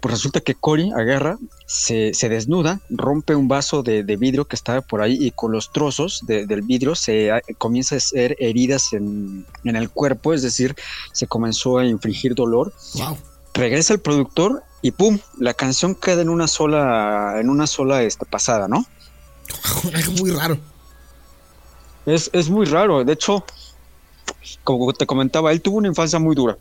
pues 0.00 0.14
resulta 0.14 0.40
que 0.40 0.54
Cory 0.54 0.90
agarra, 0.96 1.36
se, 1.66 2.14
se, 2.14 2.30
desnuda, 2.30 2.80
rompe 2.88 3.34
un 3.34 3.48
vaso 3.48 3.82
de, 3.82 4.02
vidrio 4.16 4.46
que 4.46 4.56
estaba 4.56 4.80
por 4.80 5.02
ahí 5.02 5.18
y 5.20 5.30
con 5.32 5.52
los 5.52 5.72
trozos 5.72 6.22
del 6.26 6.62
vidrio 6.62 6.94
se 6.94 7.30
comienza 7.58 7.96
a 7.96 7.98
hacer 7.98 8.34
heridas 8.38 8.94
en, 8.94 9.44
en, 9.64 9.76
el 9.76 9.90
cuerpo, 9.90 10.32
es 10.32 10.40
decir, 10.40 10.74
se 11.12 11.26
comenzó 11.26 11.76
a 11.76 11.84
infligir 11.84 12.34
dolor. 12.34 12.72
Wow. 12.94 13.18
Regresa 13.60 13.92
el 13.92 14.00
productor 14.00 14.62
y 14.80 14.92
pum, 14.92 15.18
la 15.38 15.52
canción 15.52 15.94
queda 15.94 16.22
en 16.22 16.30
una 16.30 16.48
sola, 16.48 17.34
en 17.38 17.50
una 17.50 17.66
sola 17.66 18.02
esta 18.02 18.24
pasada, 18.24 18.68
¿no? 18.68 18.86
Algo 19.94 20.12
muy 20.12 20.30
raro. 20.30 20.56
Es, 22.06 22.30
es 22.32 22.48
muy 22.48 22.64
raro. 22.64 23.04
De 23.04 23.12
hecho, 23.12 23.44
como 24.64 24.90
te 24.94 25.04
comentaba, 25.04 25.52
él 25.52 25.60
tuvo 25.60 25.76
una 25.76 25.88
infancia 25.88 26.18
muy 26.18 26.34
dura. 26.34 26.56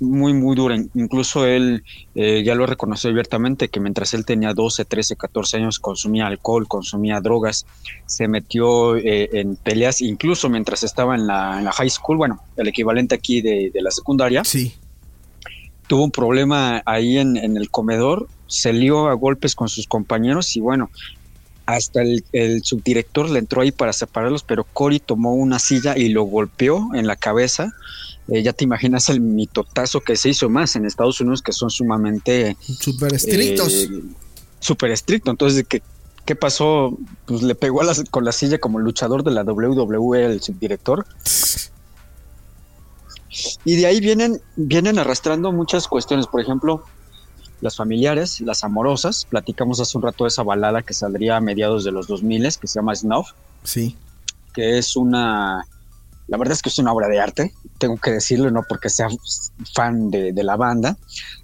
Muy, 0.00 0.32
muy 0.32 0.56
dura. 0.56 0.74
Incluso 0.94 1.46
él 1.46 1.84
eh, 2.16 2.42
ya 2.44 2.56
lo 2.56 2.66
reconoció 2.66 3.10
abiertamente 3.10 3.68
que 3.68 3.78
mientras 3.78 4.12
él 4.14 4.24
tenía 4.24 4.52
12, 4.52 4.84
13, 4.84 5.14
14 5.14 5.58
años 5.58 5.78
consumía 5.78 6.26
alcohol, 6.26 6.66
consumía 6.66 7.20
drogas, 7.20 7.64
se 8.06 8.26
metió 8.26 8.96
eh, 8.96 9.30
en 9.34 9.54
peleas, 9.54 10.00
incluso 10.00 10.48
mientras 10.48 10.82
estaba 10.82 11.14
en 11.14 11.28
la, 11.28 11.58
en 11.58 11.64
la 11.64 11.70
high 11.70 11.90
school, 11.90 12.16
bueno, 12.16 12.42
el 12.56 12.66
equivalente 12.66 13.14
aquí 13.14 13.40
de, 13.40 13.70
de 13.72 13.82
la 13.82 13.92
secundaria. 13.92 14.42
Sí 14.42 14.74
tuvo 15.90 16.04
un 16.04 16.12
problema 16.12 16.84
ahí 16.86 17.18
en, 17.18 17.36
el 17.36 17.68
comedor, 17.68 18.28
se 18.46 18.72
lió 18.72 19.08
a 19.08 19.14
golpes 19.14 19.56
con 19.56 19.68
sus 19.68 19.88
compañeros 19.88 20.56
y 20.56 20.60
bueno, 20.60 20.88
hasta 21.66 22.00
el, 22.02 22.62
subdirector 22.62 23.28
le 23.28 23.40
entró 23.40 23.62
ahí 23.62 23.72
para 23.72 23.92
separarlos, 23.92 24.44
pero 24.44 24.62
Cory 24.62 25.00
tomó 25.00 25.34
una 25.34 25.58
silla 25.58 25.98
y 25.98 26.10
lo 26.10 26.22
golpeó 26.22 26.90
en 26.94 27.08
la 27.08 27.16
cabeza. 27.16 27.72
Eh, 28.28 28.44
ya 28.44 28.52
te 28.52 28.62
imaginas 28.62 29.08
el 29.08 29.20
mitotazo 29.20 30.00
que 30.00 30.14
se 30.14 30.28
hizo 30.28 30.48
más 30.48 30.76
en 30.76 30.84
Estados 30.84 31.20
Unidos, 31.20 31.42
que 31.42 31.50
son 31.50 31.70
sumamente... 31.70 32.56
Súper 32.60 33.12
estrictos. 33.12 33.72
Eh, 33.72 33.88
Súper 34.60 34.92
estricto. 34.92 35.32
Entonces, 35.32 35.66
¿qué, 35.68 35.82
¿qué 36.24 36.36
pasó? 36.36 36.96
Pues 37.26 37.42
le 37.42 37.56
pegó 37.56 37.80
con 38.12 38.24
la 38.24 38.30
silla 38.30 38.58
como 38.58 38.78
luchador 38.78 39.24
de 39.24 39.32
la 39.32 39.42
WWE 39.42 40.24
el 40.24 40.40
subdirector. 40.40 41.04
Y 43.64 43.76
de 43.76 43.86
ahí 43.86 44.00
vienen, 44.00 44.40
vienen 44.56 44.98
arrastrando 44.98 45.52
muchas 45.52 45.86
cuestiones, 45.86 46.26
por 46.26 46.40
ejemplo, 46.40 46.84
las 47.60 47.76
familiares, 47.76 48.40
las 48.40 48.64
amorosas. 48.64 49.26
Platicamos 49.28 49.80
hace 49.80 49.96
un 49.96 50.02
rato 50.02 50.24
de 50.24 50.28
esa 50.28 50.42
balada 50.42 50.82
que 50.82 50.94
saldría 50.94 51.36
a 51.36 51.40
mediados 51.40 51.84
de 51.84 51.92
los 51.92 52.06
2000 52.06 52.42
que 52.58 52.66
se 52.66 52.78
llama 52.78 52.94
Snuff. 52.94 53.30
Sí. 53.62 53.96
Que 54.54 54.78
es 54.78 54.96
una. 54.96 55.64
La 56.26 56.38
verdad 56.38 56.52
es 56.52 56.62
que 56.62 56.68
es 56.68 56.78
una 56.78 56.92
obra 56.92 57.08
de 57.08 57.18
arte, 57.18 57.52
tengo 57.78 57.96
que 57.96 58.12
decirlo, 58.12 58.52
no 58.52 58.62
porque 58.68 58.88
sea 58.88 59.08
fan 59.74 60.10
de, 60.12 60.32
la 60.44 60.54
banda, 60.54 60.96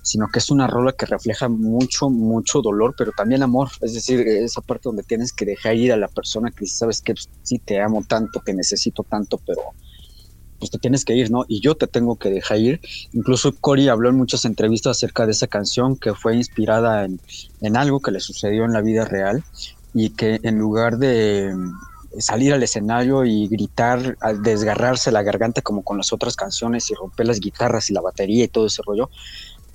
sino 0.03 0.29
que 0.29 0.39
es 0.39 0.49
una 0.49 0.69
rola 0.69 0.93
que 0.93 1.07
refleja 1.07 1.49
mucho, 1.49 2.09
mucho 2.09 2.63
dolor, 2.63 2.95
pero 2.97 3.11
también 3.11 3.43
amor. 3.43 3.69
Es 3.81 3.95
decir, 3.95 4.21
esa 4.21 4.61
parte 4.61 4.83
donde 4.85 5.03
tienes 5.03 5.33
que 5.33 5.45
dejar 5.45 5.75
ir 5.75 5.93
a 5.93 5.97
la 5.97 6.07
persona 6.07 6.53
que 6.53 6.69
sabes 6.69 7.01
que 7.01 7.15
sí 7.43 7.59
te 7.59 7.81
amo 7.81 8.05
tanto, 8.07 8.43
que 8.43 8.55
necesito 8.55 9.03
tanto, 9.03 9.41
pero 9.45 9.61
pues 10.59 10.71
te 10.71 10.79
tienes 10.79 11.05
que 11.05 11.15
ir, 11.15 11.31
¿no? 11.31 11.45
Y 11.49 11.61
yo 11.61 11.75
te 11.75 11.87
tengo 11.87 12.17
que 12.17 12.31
dejar 12.31 12.59
ir. 12.59 12.81
Incluso 13.13 13.55
Cory 13.55 13.89
habló 13.89 14.09
en 14.11 14.17
muchas 14.17 14.45
entrevistas 14.45 14.97
acerca 14.97 15.27
de 15.27 15.33
esa 15.33 15.47
canción 15.47 15.97
que 15.97 16.15
fue 16.15 16.37
inspirada 16.37 17.05
en, 17.05 17.21
en 17.61 17.77
algo 17.77 18.01
que 18.01 18.11
le 18.11 18.21
sucedió 18.21 18.65
en 18.65 18.73
la 18.73 18.81
vida 18.81 19.05
real 19.05 19.45
y 19.95 20.11
que 20.11 20.41
en 20.43 20.59
lugar 20.59 20.99
de 20.99 21.55
salir 22.19 22.53
al 22.53 22.63
escenario 22.63 23.25
y 23.25 23.49
gritar, 23.49 24.17
desgarrarse 24.43 25.11
la 25.11 25.23
garganta 25.23 25.63
como 25.63 25.83
con 25.83 25.97
las 25.97 26.13
otras 26.13 26.37
canciones 26.37 26.91
y 26.91 26.95
romper 26.95 27.27
las 27.27 27.41
guitarras 27.41 27.91
y 27.91 27.93
la 27.93 28.01
batería 28.01 28.45
y 28.45 28.49
todo 28.49 28.67
ese 28.67 28.83
rollo, 28.85 29.11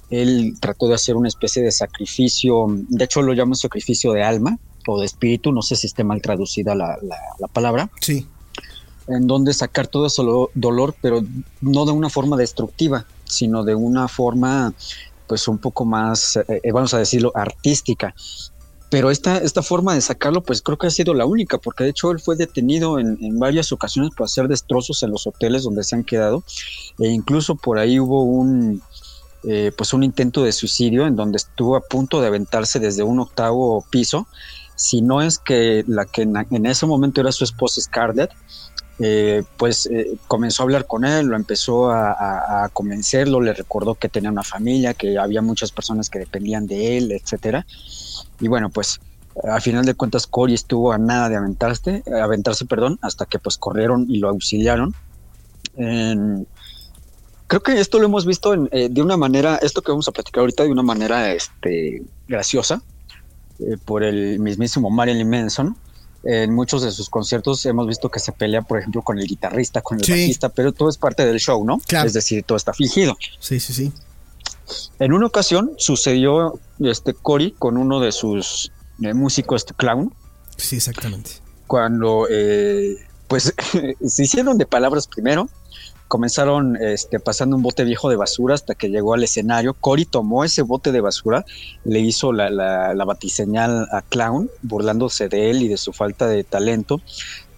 él 0.10 0.56
trató 0.60 0.88
de 0.88 0.96
hacer 0.96 1.16
una 1.16 1.28
especie 1.28 1.62
de 1.62 1.72
sacrificio, 1.72 2.66
de 2.70 3.06
hecho 3.06 3.22
lo 3.22 3.34
llaman 3.34 3.56
sacrificio 3.56 4.12
de 4.12 4.24
alma 4.24 4.58
o 4.88 5.00
de 5.00 5.06
espíritu, 5.06 5.52
no 5.52 5.62
sé 5.62 5.76
si 5.76 5.88
esté 5.88 6.04
mal 6.04 6.22
traducida 6.22 6.76
la, 6.76 6.98
la, 7.02 7.18
la 7.40 7.48
palabra. 7.48 7.90
Sí 8.02 8.28
en 9.08 9.28
donde 9.28 9.54
sacar 9.54 9.88
todo 9.88 10.06
ese 10.06 10.22
dolor, 10.54 10.96
pero 11.02 11.24
no 11.62 11.86
de 11.86 11.92
una 11.92 12.10
forma 12.10 12.38
destructiva, 12.38 13.06
sino 13.26 13.64
de 13.64 13.76
una 13.76 14.08
forma, 14.08 14.74
pues 15.28 15.48
un 15.48 15.58
poco 15.58 15.86
más, 15.86 16.38
eh, 16.38 16.62
eh, 16.64 16.72
vamos 16.72 16.94
a 16.94 17.00
decirlo, 17.00 17.32
artística. 17.36 18.14
Pero 18.90 19.10
esta, 19.10 19.38
esta 19.38 19.64
forma 19.64 19.94
de 19.96 20.02
sacarlo, 20.02 20.44
pues 20.44 20.62
creo 20.62 20.78
que 20.78 20.88
ha 20.88 20.92
sido 20.92 21.14
la 21.14 21.26
única, 21.26 21.58
porque 21.58 21.86
de 21.86 21.92
hecho 21.92 22.12
él 22.12 22.20
fue 22.20 22.36
detenido 22.36 23.00
en, 23.00 23.40
varias 23.40 23.72
ocasiones 23.72 24.12
por 24.16 24.26
hacer 24.26 24.50
destrozos 24.50 25.02
en 25.04 25.12
los 25.12 25.26
hoteles 25.26 25.64
donde 25.64 25.86
se 25.86 25.96
han 25.96 26.04
quedado, 26.04 26.44
e 27.00 27.08
incluso 27.08 27.56
por 27.56 27.80
ahí 27.80 28.02
hubo 28.02 28.24
un, 28.24 28.82
eh, 29.44 29.72
pues 29.78 29.94
un 29.94 30.04
intento 30.04 30.44
de 30.44 30.52
suicidio 30.52 31.08
en 31.08 31.16
donde 31.16 31.38
estuvo 31.38 31.78
a 31.78 31.82
punto 31.82 32.20
de 32.20 32.28
aventarse 32.28 32.80
desde 32.80 33.04
un 33.04 33.22
octavo 33.22 33.86
piso, 33.90 34.28
si 34.76 35.02
no 35.02 35.22
es 35.22 35.38
que 35.38 35.86
la 35.88 36.06
que 36.06 36.24
en 36.24 36.66
ese 36.66 36.86
momento 36.86 37.22
era 37.22 37.32
su 37.32 37.44
esposa 37.44 37.80
Scarlett, 37.80 38.32
eh, 39.04 39.44
pues 39.58 39.88
eh, 39.88 40.16
comenzó 40.28 40.62
a 40.62 40.66
hablar 40.66 40.86
con 40.86 41.06
él, 41.06 41.26
lo 41.26 41.36
empezó 41.36 41.90
a, 41.92 42.70
convencerlo, 42.72 43.42
le 43.42 43.54
recordó 43.54 43.96
que 43.96 44.10
tenía 44.10 44.30
una 44.30 44.44
familia, 44.44 44.94
que 44.94 45.18
había 45.18 45.42
muchas 45.42 45.72
personas 45.72 46.10
que 46.10 46.20
dependían 46.20 46.68
de 46.68 46.98
él, 46.98 47.12
etcétera. 47.12 47.66
Y 48.40 48.48
bueno, 48.48 48.70
pues 48.70 49.00
al 49.44 49.62
final 49.62 49.86
de 49.86 49.96
cuentas 49.96 50.28
Cory 50.28 50.54
estuvo 50.54 50.92
a 50.92 51.00
nada 51.00 51.30
de 51.30 51.36
aventarse, 51.36 52.04
aventarse, 52.22 52.66
perdón, 52.66 53.00
hasta 53.02 53.26
que 53.26 53.40
pues 53.40 53.58
corrieron 53.58 54.06
y 54.08 54.20
lo 54.20 54.30
auxiliaron. 54.30 54.94
creo 55.76 57.64
que 57.64 57.80
esto 57.80 57.98
lo 57.98 58.06
hemos 58.06 58.28
visto 58.28 58.54
eh, 58.72 58.90
de 58.90 59.02
una 59.02 59.18
manera, 59.18 59.56
esto 59.64 59.82
que 59.82 59.92
vamos 59.92 60.08
a 60.08 60.12
platicar 60.12 60.42
ahorita 60.42 60.64
de 60.64 60.70
una 60.70 60.84
manera 60.84 61.32
este, 61.34 62.04
graciosa, 62.28 62.84
eh, 63.60 63.78
por 63.84 64.04
el 64.04 64.40
mismísimo 64.40 64.90
Marilyn 64.90 65.30
Manson. 65.30 65.76
En 66.24 66.54
muchos 66.54 66.84
de 66.84 66.92
sus 66.92 67.10
conciertos 67.10 67.66
hemos 67.66 67.88
visto 67.88 68.10
que 68.10 68.20
se 68.20 68.32
pelea, 68.32 68.62
por 68.62 68.78
ejemplo, 68.78 69.02
con 69.02 69.18
el 69.18 69.26
guitarrista, 69.26 69.82
con 69.82 70.00
el 70.00 70.08
bajista, 70.08 70.50
pero 70.50 70.72
todo 70.72 70.90
es 70.90 70.98
parte 70.98 71.26
del 71.26 71.40
show, 71.40 71.66
¿no? 71.66 71.80
Es 72.04 72.14
decir, 72.14 72.44
todo 72.44 72.58
está 72.58 72.74
fingido. 72.74 73.18
Sí, 73.40 73.60
sí, 73.60 73.74
sí. 73.74 73.92
En 75.00 75.14
una 75.14 75.26
ocasión 75.26 75.72
sucedió 75.78 76.60
este 76.80 77.14
Cory 77.14 77.56
con 77.58 77.78
uno 77.78 78.00
de 78.00 78.12
sus 78.12 78.72
eh, 79.02 79.14
músicos 79.14 79.62
este 79.64 79.74
clown. 79.74 80.14
Sí, 80.58 80.76
exactamente. 80.76 81.32
Cuando 81.66 82.28
eh, 82.30 82.98
pues 83.28 83.54
se 84.06 84.24
hicieron 84.24 84.58
de 84.58 84.66
palabras 84.66 85.08
primero, 85.08 85.50
comenzaron 86.12 86.76
este, 86.76 87.22
pasando 87.22 87.56
un 87.56 87.64
bote 87.64 87.86
viejo 87.86 88.10
de 88.10 88.18
basura 88.18 88.54
hasta 88.54 88.76
que 88.76 88.90
llegó 88.90 89.14
al 89.14 89.24
escenario. 89.24 89.74
Cory 89.74 90.04
tomó 90.04 90.44
ese 90.44 90.62
bote 90.62 90.92
de 90.92 91.00
basura, 91.00 91.46
le 91.86 92.02
hizo 92.02 92.34
la, 92.34 92.50
la, 92.50 93.06
batiseñal 93.06 93.88
a 93.94 94.02
Clown, 94.02 94.50
burlándose 94.62 95.30
de 95.30 95.50
él 95.50 95.62
y 95.62 95.70
de 95.70 95.78
su 95.78 95.94
falta 95.94 96.28
de 96.28 96.44
talento. 96.44 97.00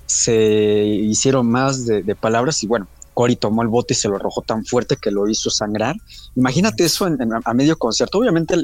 Se 0.06 0.86
hicieron 0.86 1.48
más 1.48 1.88
de, 1.88 2.16
palabras 2.16 2.62
y 2.64 2.68
bueno, 2.68 2.88
Cory 3.16 3.38
tomó 3.38 3.64
el 3.64 3.70
bote 3.70 3.96
y 3.96 3.98
se 3.98 4.08
lo 4.08 4.18
arrojó 4.18 4.44
tan 4.44 4.64
fuerte 4.64 4.98
que 5.02 5.10
lo 5.10 5.28
hizo 5.28 5.50
sangrar. 5.50 5.96
Imagínate 6.36 6.84
eso 6.84 7.10
a 7.46 7.54
medio 7.56 7.76
concierto. 7.80 8.20
Obviamente 8.20 8.56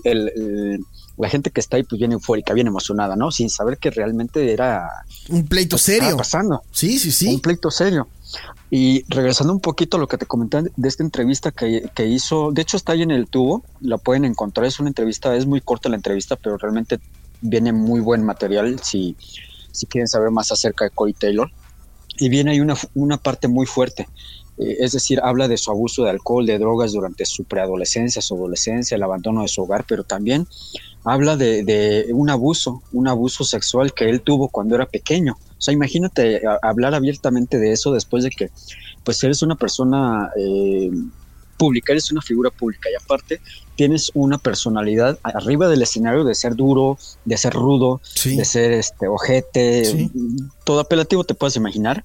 la 1.20 1.30
gente 1.30 1.52
que 1.52 1.60
está 1.60 1.78
ahí 1.78 1.84
pues 1.84 2.00
viene 2.00 2.14
eufórica, 2.14 2.54
bien 2.54 2.68
emocionada, 2.68 3.16
¿no? 3.16 3.30
Sin 3.30 3.50
saber 3.50 3.78
que 3.78 3.92
realmente 3.92 4.54
era... 4.54 4.90
Un 5.28 5.46
pleito 5.46 5.78
serio. 5.78 6.16
pasando. 6.16 6.64
Sí, 6.72 6.98
sí, 6.98 7.12
sí. 7.12 7.28
Un 7.28 7.42
pleito 7.42 7.70
serio. 7.70 8.08
Y 8.72 9.04
regresando 9.10 9.52
un 9.52 9.60
poquito 9.60 9.98
a 9.98 10.00
lo 10.00 10.08
que 10.08 10.18
te 10.18 10.26
comenté 10.26 10.62
de 10.76 10.88
esta 10.88 11.04
entrevista 11.04 11.52
que, 11.52 12.06
hizo, 12.06 12.52
de 12.54 12.62
hecho 12.62 12.78
está 12.78 12.94
ahí 12.94 13.02
en 13.02 13.12
el 13.12 13.28
tubo, 13.28 13.64
la 13.82 13.98
pueden 13.98 14.24
encontrar, 14.24 14.66
es 14.66 14.80
una 14.80 14.90
entrevista, 14.90 15.36
es 15.36 15.46
muy 15.46 15.60
corta 15.60 15.90
la 15.90 15.98
entrevista, 15.98 16.38
pero 16.38 16.58
realmente 16.58 17.00
viene 17.42 17.74
muy 17.74 18.00
buen 18.00 18.24
material 18.24 18.80
si, 18.82 19.18
si 19.72 19.88
quieren 19.88 20.08
saber 20.08 20.32
más 20.32 20.52
acerca 20.52 20.86
de 20.86 20.92
Corey 20.92 21.14
Taylor. 21.14 21.52
Y 22.18 22.30
viene 22.30 22.52
ahí 22.52 22.60
una, 22.62 22.76
una 22.94 23.18
parte 23.18 23.48
muy 23.48 23.66
fuerte, 23.66 24.08
es 24.60 24.92
decir, 24.92 25.20
habla 25.24 25.48
de 25.48 25.58
su 25.58 25.72
abuso 25.72 26.04
de 26.04 26.10
alcohol, 26.10 26.46
de 26.46 26.60
drogas 26.60 26.92
durante 26.92 27.26
su 27.26 27.46
preadolescencia, 27.46 28.22
su 28.22 28.36
adolescencia, 28.36 28.96
el 28.96 29.04
abandono 29.04 29.42
de 29.42 29.48
su 29.48 29.64
hogar, 29.64 29.86
pero 29.88 30.04
también 30.04 30.48
habla 31.06 31.38
de, 31.38 31.64
de 31.64 32.08
un 32.14 32.30
abuso, 32.30 32.84
un 32.92 33.08
abuso 33.08 33.44
sexual 33.44 33.94
que 33.94 34.10
él 34.10 34.22
tuvo 34.22 34.50
cuando 34.50 34.76
era 34.76 34.86
pequeño. 34.86 35.38
O 35.60 35.62
sea, 35.62 35.74
imagínate 35.74 36.42
hablar 36.62 36.96
abiertamente 36.96 37.58
de 37.58 37.72
eso 37.72 37.92
después 37.92 38.24
de 38.24 38.30
que, 38.30 38.50
pues, 39.04 39.22
eres 39.24 39.42
una 39.42 39.56
persona 39.56 40.30
eh, 40.38 40.90
pública, 41.60 41.92
eres 41.92 42.10
una 42.12 42.22
figura 42.22 42.50
pública 42.50 42.90
y 42.90 42.96
aparte 42.96 43.42
tienes 43.76 44.12
una 44.14 44.38
personalidad 44.38 45.20
arriba 45.24 45.68
del 45.68 45.82
escenario 45.82 46.24
de 46.24 46.34
ser 46.34 46.56
duro, 46.56 46.98
de 47.26 47.38
ser 47.38 47.54
rudo, 47.54 48.02
de 48.24 48.46
ser 48.46 48.72
este 48.72 49.08
ojete, 49.08 50.10
todo 50.64 50.80
apelativo 50.80 51.24
te 51.26 51.36
puedes 51.36 51.58
imaginar. 51.58 52.04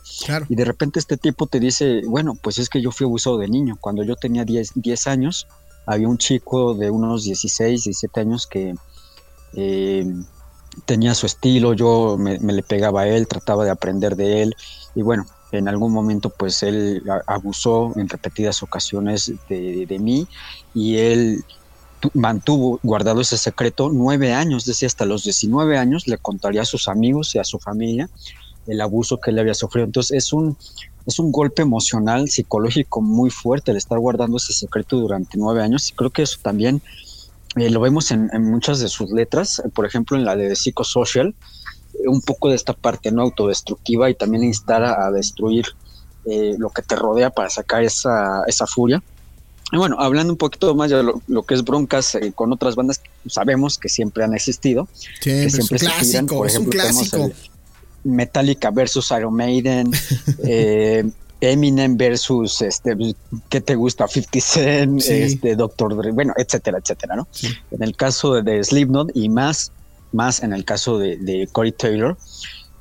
Y 0.49 0.57
de 0.57 0.65
repente 0.65 0.99
este 0.99 1.17
tipo 1.17 1.47
te 1.47 1.61
dice, 1.61 2.03
bueno, 2.07 2.37
pues 2.41 2.59
es 2.59 2.69
que 2.69 2.83
yo 2.83 2.91
fui 2.91 3.07
abusado 3.07 3.39
de 3.39 3.49
niño. 3.49 3.79
Cuando 3.81 4.03
yo 4.03 4.17
tenía 4.17 4.45
10, 4.45 4.73
10 4.75 5.07
años, 5.07 5.47
había 5.87 6.09
un 6.09 6.19
chico 6.19 6.75
de 6.75 6.91
unos 6.91 7.25
16, 7.25 7.85
17 7.85 8.21
años 8.21 8.47
que 8.47 8.75
eh, 9.55 10.07
tenía 10.85 11.15
su 11.15 11.27
estilo, 11.27 11.75
yo 11.75 12.17
me, 12.19 12.39
le 12.39 12.63
pegaba 12.63 13.03
a 13.03 13.09
él, 13.09 13.29
trataba 13.29 13.65
de 13.65 13.71
aprender 13.71 14.17
de 14.17 14.43
él 14.43 14.57
y 14.95 15.03
bueno, 15.03 15.27
en 15.53 15.69
algún 15.69 15.93
momento 15.93 16.31
pues 16.31 16.63
él 16.63 17.03
abusó 17.27 17.93
en 17.97 18.09
repetidas 18.09 18.63
ocasiones 18.63 19.33
de, 19.49 19.97
mí 20.01 20.27
y 20.75 20.97
él 20.97 21.45
mantuvo 22.13 22.81
guardado 22.83 23.21
ese 23.21 23.39
secreto 23.39 23.91
nueve 23.93 24.33
años, 24.33 24.65
decía 24.67 24.87
hasta 24.87 25.07
los 25.07 25.25
19 25.25 25.79
años 25.79 26.07
le 26.07 26.19
contaría 26.19 26.63
a 26.63 26.67
sus 26.67 26.89
amigos 26.89 27.35
y 27.35 27.39
a 27.39 27.45
su 27.45 27.59
familia 27.59 28.09
el 28.67 28.81
abuso 28.81 29.21
que 29.21 29.31
él 29.31 29.39
había 29.39 29.55
sufrido. 29.55 29.85
Entonces 29.85 30.17
es 30.17 30.33
un, 30.33 30.57
es 31.07 31.19
un 31.19 31.31
golpe 31.31 31.63
emocional, 31.63 32.29
psicológico 32.29 33.01
muy 33.03 33.31
fuerte 33.31 33.71
el 33.71 33.77
estar 33.77 33.99
guardando 33.99 34.39
ese 34.39 34.53
secreto 34.53 34.97
durante 34.97 35.39
nueve 35.39 35.63
años 35.63 35.89
y 35.91 35.93
creo 35.93 36.11
que 36.11 36.23
eso 36.23 36.39
también 36.43 36.83
eh, 37.57 37.71
lo 37.71 37.81
vemos 37.81 38.11
en, 38.11 38.31
muchas 38.43 38.81
de 38.81 38.89
sus 38.89 39.11
letras, 39.11 39.63
por 39.75 39.87
ejemplo 39.87 40.17
en 40.17 40.25
la 40.25 40.35
de 40.35 40.57
Psychosocial, 40.57 41.35
un 42.07 42.21
poco 42.23 42.49
de 42.49 42.57
esta 42.57 42.73
parte 42.73 43.11
no 43.11 43.23
autodestructiva 43.23 44.11
y 44.11 44.15
también 44.15 44.45
instar 44.45 44.83
a, 44.83 45.11
destruir 45.11 45.67
eh, 46.25 46.55
lo 46.59 46.71
que 46.71 46.83
te 46.83 46.97
rodea 46.97 47.31
para 47.31 47.51
sacar 47.51 47.83
esa, 47.83 48.43
esa 48.47 48.67
furia. 48.67 49.03
Y 49.73 49.77
bueno, 49.77 49.97
hablando 49.99 50.33
un 50.33 50.37
poquito 50.37 50.75
más 50.75 50.91
de 50.91 51.03
lo, 51.03 51.43
que 51.43 51.55
es 51.55 51.65
broncas 51.65 52.17
con 52.35 52.53
otras 52.53 52.77
bandas 52.77 53.01
sabemos 53.27 53.79
que 53.79 53.89
siempre 53.89 54.23
han 54.23 54.35
existido, 54.35 54.89
que 55.21 55.51
siempre 55.51 55.77
es 55.77 55.83
un 55.83 55.89
clásico, 55.89 56.37
por 56.37 56.47
ejemplo, 56.47 56.83
es 56.83 56.95
un 56.95 57.07
clásico. 57.07 57.31
Metallica 58.05 58.71
versus 58.71 59.11
Iron 59.11 59.35
Maiden, 59.35 59.91
eh, 60.45 61.11
Eminem 61.41 61.97
versus 61.97 62.63
este 62.63 62.97
¿qué 63.49 63.61
te 63.61 63.75
gusta? 63.75 64.07
50 64.07 64.41
Cent, 64.41 65.03
este 65.03 65.57
Doctor 65.57 65.97
Dre, 65.97 66.13
bueno, 66.13 66.33
etcétera, 66.37 66.79
etcétera, 66.79 67.17
¿no? 67.17 67.29
En 67.71 67.83
el 67.83 67.97
caso 67.97 68.43
de, 68.43 68.63
Slipknot 68.63 69.11
y 69.15 69.29
más 69.29 69.73
más 70.15 70.43
en 70.43 70.53
el 70.53 70.65
caso 70.65 70.99
de, 70.99 71.17
de 71.17 71.49
Corey 71.51 71.73
Taylor, 71.73 72.17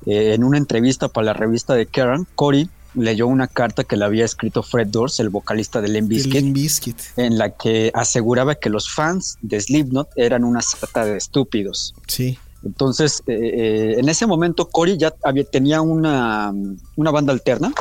eh, 0.06 0.34
en 0.34 0.44
una 0.44 0.58
entrevista 0.58 1.08
para 1.08 1.26
la 1.26 1.34
revista 1.34 1.74
de 1.76 1.86
Karen, 1.86 2.28
Corey 2.36 2.70
leyó 2.96 3.28
una 3.28 3.48
carta 3.48 3.84
que 3.84 3.98
le 3.98 4.06
había 4.06 4.26
escrito 4.26 4.64
Fred 4.64 4.88
Durst, 4.88 5.20
el 5.20 5.30
vocalista 5.30 5.82
de 5.82 5.90
Limp 5.90 6.10
Bizkit, 6.10 7.00
en 7.18 7.38
la 7.38 7.50
que 7.52 7.92
aseguraba 7.94 8.56
que 8.56 8.70
los 8.70 8.94
fans 8.94 9.38
de 9.42 9.60
Slipknot 9.60 10.10
eran 10.16 10.44
una 10.44 10.62
sata 10.62 11.06
de 11.06 11.18
estúpidos. 11.18 11.96
Sí. 12.08 12.38
Entonces, 12.64 13.24
eh, 13.28 13.34
eh, 13.34 13.96
en 13.98 14.10
ese 14.10 14.26
momento, 14.26 14.70
Corey 14.70 14.98
ya 14.98 15.14
había, 15.24 15.44
tenía 15.44 15.82
una, 15.82 16.54
una 16.96 17.12
banda 17.12 17.34
alterna 17.34 17.74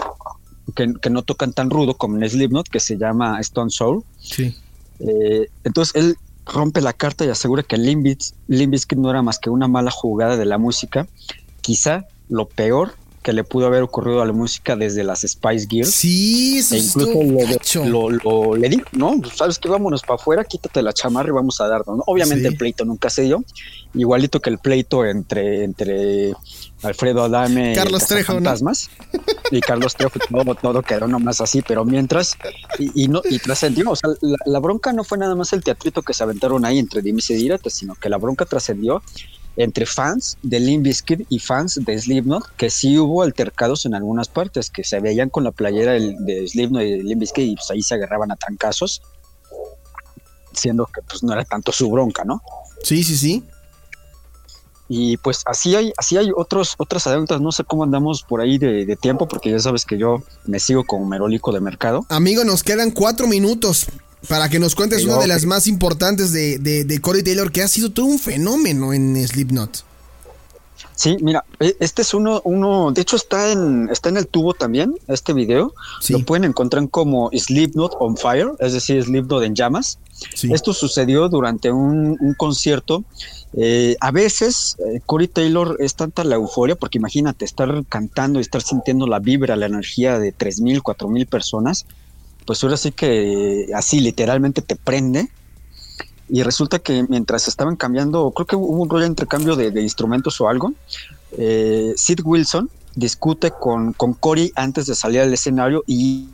que, 0.75 1.11
no 1.11 1.23
tocan 1.23 1.53
tan 1.53 1.71
rudo 1.71 1.95
como 1.95 2.17
en 2.17 2.29
Slipknot, 2.29 2.69
que 2.69 2.81
se 2.81 2.97
llama 2.97 3.39
Stone 3.41 3.71
Soul. 3.71 4.03
Sí. 4.19 4.57
Eh, 4.99 5.49
entonces 5.65 5.95
él 5.95 6.17
rompe 6.47 6.81
la 6.81 6.93
carta 6.93 7.25
y 7.25 7.29
asegura 7.29 7.63
que 7.63 7.77
Limp 7.77 8.07
Bizkit 8.49 8.99
no 8.99 9.11
era 9.11 9.23
más 9.23 9.39
que 9.39 9.51
una 9.51 9.69
mala 9.69 9.91
jugada 9.91 10.37
de 10.37 10.45
la 10.45 10.59
música. 10.59 11.07
Quizá 11.61 12.05
lo 12.29 12.49
peor 12.49 12.95
que 13.23 13.33
le 13.33 13.45
pudo 13.45 13.67
haber 13.67 13.83
ocurrido 13.83 14.21
a 14.21 14.27
la 14.27 14.33
música 14.33 14.77
desde 14.77 15.05
las 15.05 15.21
Spice 15.21 15.67
Girls. 15.69 15.95
Sí, 15.95 16.59
eso 16.59 16.75
e 16.75 16.79
incluso 16.79 17.85
lo, 17.85 18.11
lo, 18.11 18.57
le 18.57 18.69
di, 18.69 18.83
¿no? 18.93 19.19
Pues, 19.21 19.37
Sabes 19.37 19.59
que 19.59 19.69
vámonos 19.69 20.03
para 20.03 20.17
afuera, 20.17 20.45
quítate 20.45 20.83
la 20.83 20.93
chamarra 20.93 21.29
y 21.29 21.33
vamos 21.33 21.61
a 21.61 21.69
darnos, 21.69 21.99
¿no? 21.99 22.05
Obviamente 22.07 22.49
el 22.49 22.57
pleito 22.57 22.85
nunca 22.85 23.09
se 23.11 23.23
dio, 23.23 23.45
igualito 23.95 24.41
que 24.41 24.51
el 24.51 24.59
pleito 24.59 25.05
entre, 25.05 25.65
entre 25.65 26.33
Alfredo 26.83 27.23
Adame 27.23 27.75
Carlos 27.75 28.11
y 28.11 28.23
Fantasmas 28.25 28.91
y 29.51 29.61
Carlos 29.61 29.95
Trejo, 29.95 30.19
todo, 30.31 30.55
todo 30.57 30.83
quedó 30.83 31.07
nomás 31.07 31.41
así, 31.41 31.63
pero 31.63 31.85
mientras, 31.85 32.37
y, 32.79 33.09
no, 33.09 33.23
y 33.25 33.39
trascendió, 33.39 33.91
o 33.91 33.97
sea, 33.97 34.11
la, 34.21 34.59
bronca 34.59 34.93
no 34.93 35.05
fue 35.05 35.19
nada 35.19 35.35
más 35.35 35.53
el 35.53 35.63
teatrito 35.63 36.03
que 36.03 36.13
se 36.13 36.25
aventaron 36.25 36.65
ahí 36.65 36.79
entre 36.79 37.03
dimes 37.03 37.31
y 37.31 37.35
diretes, 37.35 37.75
sino 37.75 37.95
que 37.95 38.09
la 38.09 38.19
bronca 38.19 38.45
trascendió 38.47 39.03
entre 39.57 39.87
fans 39.87 40.39
de 40.43 40.61
Limp 40.61 40.85
Bizkit 40.85 41.27
y 41.29 41.39
fans 41.39 41.81
de 41.85 41.99
Slipknot, 41.99 42.57
que 42.57 42.71
sí 42.71 42.99
hubo 42.99 43.23
altercados 43.23 43.85
en 43.87 43.95
algunas 43.95 44.29
partes, 44.29 44.71
que 44.71 44.85
se 44.85 45.01
veían 45.01 45.29
con 45.29 45.45
la 45.45 45.53
playera 45.53 45.93
de 45.93 46.49
Slipknot 46.49 46.83
y 46.83 46.91
de 46.93 47.03
Limp 47.03 47.21
Bizkit 47.21 47.45
y 47.45 47.55
pues 47.57 47.71
ahí 47.71 47.83
se 47.83 47.95
agarraban 47.95 48.31
a 48.31 48.37
trancazos, 48.37 49.03
siendo 50.53 50.87
que 50.87 51.03
pues 51.03 51.23
no 51.23 51.33
era 51.33 51.45
tanto 51.45 51.73
su 51.73 51.91
bronca, 51.91 52.25
¿no? 52.25 52.43
Sí, 52.83 53.05
sí, 53.05 53.17
sí. 53.17 53.45
Y 54.89 55.17
pues 55.19 55.43
así 55.47 55.75
hay, 55.75 55.93
así 55.97 56.19
hay 56.19 56.31
otros, 56.37 56.75
otras 56.77 57.07
anécdotas, 57.07 57.41
no 57.41 57.51
sé 57.53 57.65
cómo 57.65 57.85
andamos 57.85 58.23
por 58.23 58.41
ahí 58.41 58.59
de, 58.59 58.85
de, 58.85 58.97
tiempo, 58.97 59.27
porque 59.27 59.51
ya 59.51 59.59
sabes 59.59 59.87
que 59.87 59.97
yo 59.97 60.23
me 60.45 60.61
sigo 60.61 60.85
como 60.85 61.07
merólico 61.07 61.51
de 61.53 61.61
mercado. 61.61 62.05
Amigo, 62.11 62.45
nos 62.45 62.63
quedan 62.63 62.91
cuatro 62.91 63.27
minutos. 63.27 63.87
Para 64.29 64.49
que 64.49 64.59
nos 64.59 64.75
cuentes 64.75 65.05
una 65.05 65.19
de 65.19 65.27
las 65.27 65.47
más 65.47 65.67
importantes 65.67 66.33
de, 66.33 66.59
de, 66.59 67.01
Corey 67.01 67.23
Taylor, 67.23 67.51
que 67.51 67.63
ha 67.63 67.69
sido 67.69 67.91
todo 67.91 68.07
un 68.07 68.19
fenómeno 68.19 68.93
en 68.93 69.17
Slipknot. 69.27 69.85
Sí, 70.95 71.17
mira, 71.21 71.45
e, 71.59 71.77
este 71.81 72.03
es 72.03 72.15
uno, 72.15 72.41
uno, 72.45 72.93
de 72.93 73.01
hecho 73.03 73.17
está 73.17 73.51
en, 73.51 73.89
está 73.91 74.09
en 74.09 74.19
el 74.19 74.29
tubo 74.29 74.55
también, 74.55 74.95
este 75.09 75.33
video. 75.33 75.75
Lo 76.11 76.21
pueden 76.25 76.45
encontrar 76.45 76.89
como 76.91 77.31
Slipknot 77.33 77.97
on 77.99 78.17
Fire, 78.17 78.51
es 78.61 78.73
decir, 78.73 79.03
Slipknot 79.03 79.43
en 79.43 79.55
llamas. 79.55 79.99
Esto 80.43 80.73
sucedió 80.73 81.29
durante 81.29 81.73
un, 81.73 82.17
concierto. 82.37 83.05
Eh, 83.55 83.97
a 84.01 84.13
veces 84.13 84.77
eh, 84.79 85.01
Corey 85.05 85.29
Taylor 85.29 85.77
es 85.81 85.95
tanta 85.95 86.25
la 86.25 86.37
euforia, 86.37 86.77
porque 86.77 86.99
imagínate 86.99 87.45
estar 87.45 87.85
cantando 87.89 88.39
y 88.39 88.43
estar 88.43 88.63
sintiendo 88.63 89.07
la 89.07 89.19
vibra, 89.19 89.57
la 89.57 89.67
energía 89.67 90.19
de 90.19 90.33
3.000, 90.33 90.81
4.000 90.83 91.27
personas 91.27 91.87
pues 92.47 92.63
ahora 92.63 92.77
sí 92.77 92.93
que 92.93 93.69
así 93.75 94.01
literalmente 94.01 94.63
te 94.63 94.77
prende. 94.77 95.29
Y 96.29 96.43
resulta 96.43 96.79
que 96.79 97.05
mientras 97.09 97.47
estaban 97.47 97.77
cambiando, 97.77 98.31
creo 98.31 98.47
que 98.47 98.57
hubo 98.57 98.83
un 98.83 98.89
rollo 98.89 99.03
de 99.03 99.09
intercambio 99.09 99.55
de, 99.55 99.83
instrumentos 99.83 100.41
o 100.41 100.49
algo, 100.49 100.73
eh, 101.33 101.93
Sid 101.97 102.21
Wilson 102.25 102.71
discute 102.95 103.51
con, 103.51 103.93
con 103.93 104.15
Cory 104.15 104.53
antes 104.55 104.87
de 104.87 104.95
salir 104.95 105.21
al 105.21 105.33
escenario 105.33 105.83
y 105.87 106.29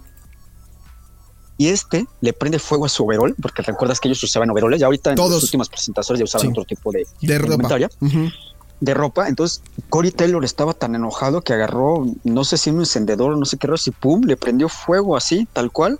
y 1.58 1.66
este 1.68 2.06
le 2.20 2.32
prende 2.32 2.60
fuego 2.60 2.86
a 2.86 2.88
su 2.88 3.04
overol, 3.04 3.34
porque 3.42 3.62
recuerdas 3.62 3.98
que 3.98 4.08
ellos 4.08 4.22
usaban 4.22 4.48
overoles, 4.48 4.78
ya 4.78 4.86
ahorita 4.86 5.12
en 5.12 5.18
las 5.18 5.42
últimas 5.42 5.68
presentaciones 5.68 6.20
ya 6.20 6.24
usaban 6.24 6.52
otro 6.52 6.64
tipo 6.64 6.92
de, 6.92 7.04
de, 7.20 7.38
ropa. 7.38 7.76
De 8.80 8.94
ropa, 8.94 9.28
entonces 9.28 9.60
Cory 9.88 10.12
Taylor 10.12 10.44
estaba 10.44 10.72
tan 10.72 10.94
enojado 10.94 11.40
que 11.40 11.52
agarró, 11.52 12.06
no 12.22 12.44
sé 12.44 12.56
si 12.58 12.70
un 12.70 12.80
encendedor, 12.80 13.36
no 13.36 13.44
sé 13.44 13.58
qué, 13.58 13.68
si 13.76 13.90
pum, 13.90 14.22
le 14.24 14.36
prendió 14.36 14.68
fuego 14.68 15.16
así, 15.16 15.48
tal 15.52 15.72
cual. 15.72 15.98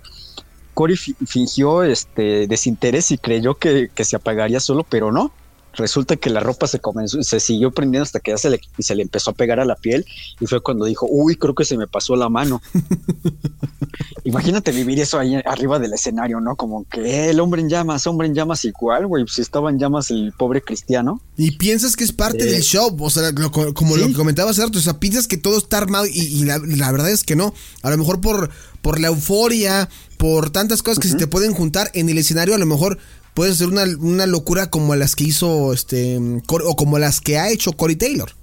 Cory 0.73 0.95
fingió 0.95 1.83
este 1.83 2.47
desinterés 2.47 3.11
y 3.11 3.17
creyó 3.17 3.55
que, 3.55 3.89
que 3.93 4.05
se 4.05 4.15
apagaría 4.15 4.61
solo, 4.61 4.85
pero 4.89 5.11
no 5.11 5.33
resulta 5.79 6.15
que 6.17 6.29
la 6.29 6.39
ropa 6.39 6.67
se 6.67 6.79
comenzó, 6.79 7.23
se 7.23 7.39
siguió 7.39 7.71
prendiendo 7.71 8.03
hasta 8.03 8.19
que 8.19 8.31
ya 8.31 8.37
se 8.37 8.49
le, 8.49 8.61
se 8.77 8.95
le 8.95 9.01
empezó 9.01 9.31
a 9.31 9.33
pegar 9.33 9.59
a 9.59 9.65
la 9.65 9.75
piel 9.75 10.05
y 10.39 10.45
fue 10.45 10.61
cuando 10.61 10.85
dijo, 10.85 11.07
uy, 11.09 11.35
creo 11.35 11.55
que 11.55 11.65
se 11.65 11.77
me 11.77 11.87
pasó 11.87 12.15
la 12.15 12.29
mano. 12.29 12.61
Imagínate 14.23 14.71
vivir 14.71 14.99
eso 14.99 15.17
ahí 15.17 15.35
arriba 15.45 15.79
del 15.79 15.93
escenario, 15.93 16.39
¿no? 16.39 16.55
Como 16.55 16.85
que 16.85 17.29
el 17.29 17.39
hombre 17.39 17.61
en 17.61 17.69
llamas, 17.69 18.05
hombre 18.05 18.27
en 18.27 18.35
llamas 18.35 18.63
igual, 18.65 19.07
güey, 19.07 19.25
si 19.27 19.41
estaba 19.41 19.69
en 19.69 19.79
llamas 19.79 20.11
el 20.11 20.33
pobre 20.37 20.61
cristiano. 20.61 21.21
Y 21.37 21.51
piensas 21.51 21.95
que 21.95 22.03
es 22.03 22.11
parte 22.11 22.45
del 22.45 22.55
eh, 22.55 22.61
show, 22.61 22.95
o 22.99 23.09
sea, 23.09 23.33
como 23.73 23.97
lo 23.97 24.07
que 24.07 24.13
comentabas 24.13 24.59
antes, 24.59 24.81
o 24.81 24.83
sea, 24.83 24.99
piensas 24.99 25.27
que 25.27 25.37
todo 25.37 25.57
está 25.57 25.77
armado 25.77 26.05
y, 26.05 26.43
la, 26.43 26.91
verdad 26.91 27.09
es 27.09 27.23
que 27.23 27.35
no. 27.35 27.53
A 27.81 27.89
lo 27.89 27.97
mejor 27.97 28.21
por, 28.21 28.49
por 28.81 28.99
la 28.99 29.07
euforia, 29.07 29.89
por 30.17 30.49
tantas 30.49 30.83
cosas 30.83 30.99
que 30.99 31.07
se 31.07 31.15
te 31.15 31.27
pueden 31.27 31.53
juntar 31.53 31.89
en 31.93 32.09
el 32.09 32.17
escenario, 32.17 32.53
a 32.53 32.57
lo 32.57 32.65
mejor 32.65 32.99
puede 33.39 33.53
ser 33.53 33.69
una, 33.69 33.85
una 34.01 34.27
locura 34.27 34.69
como 34.69 34.97
las 34.97 35.15
que 35.15 35.23
hizo 35.23 35.71
este 35.71 36.19
o 36.49 36.75
como 36.75 36.99
las 36.99 37.21
que 37.21 37.37
ha 37.37 37.49
hecho 37.49 37.71
Corey 37.71 37.95
Taylor. 37.95 38.33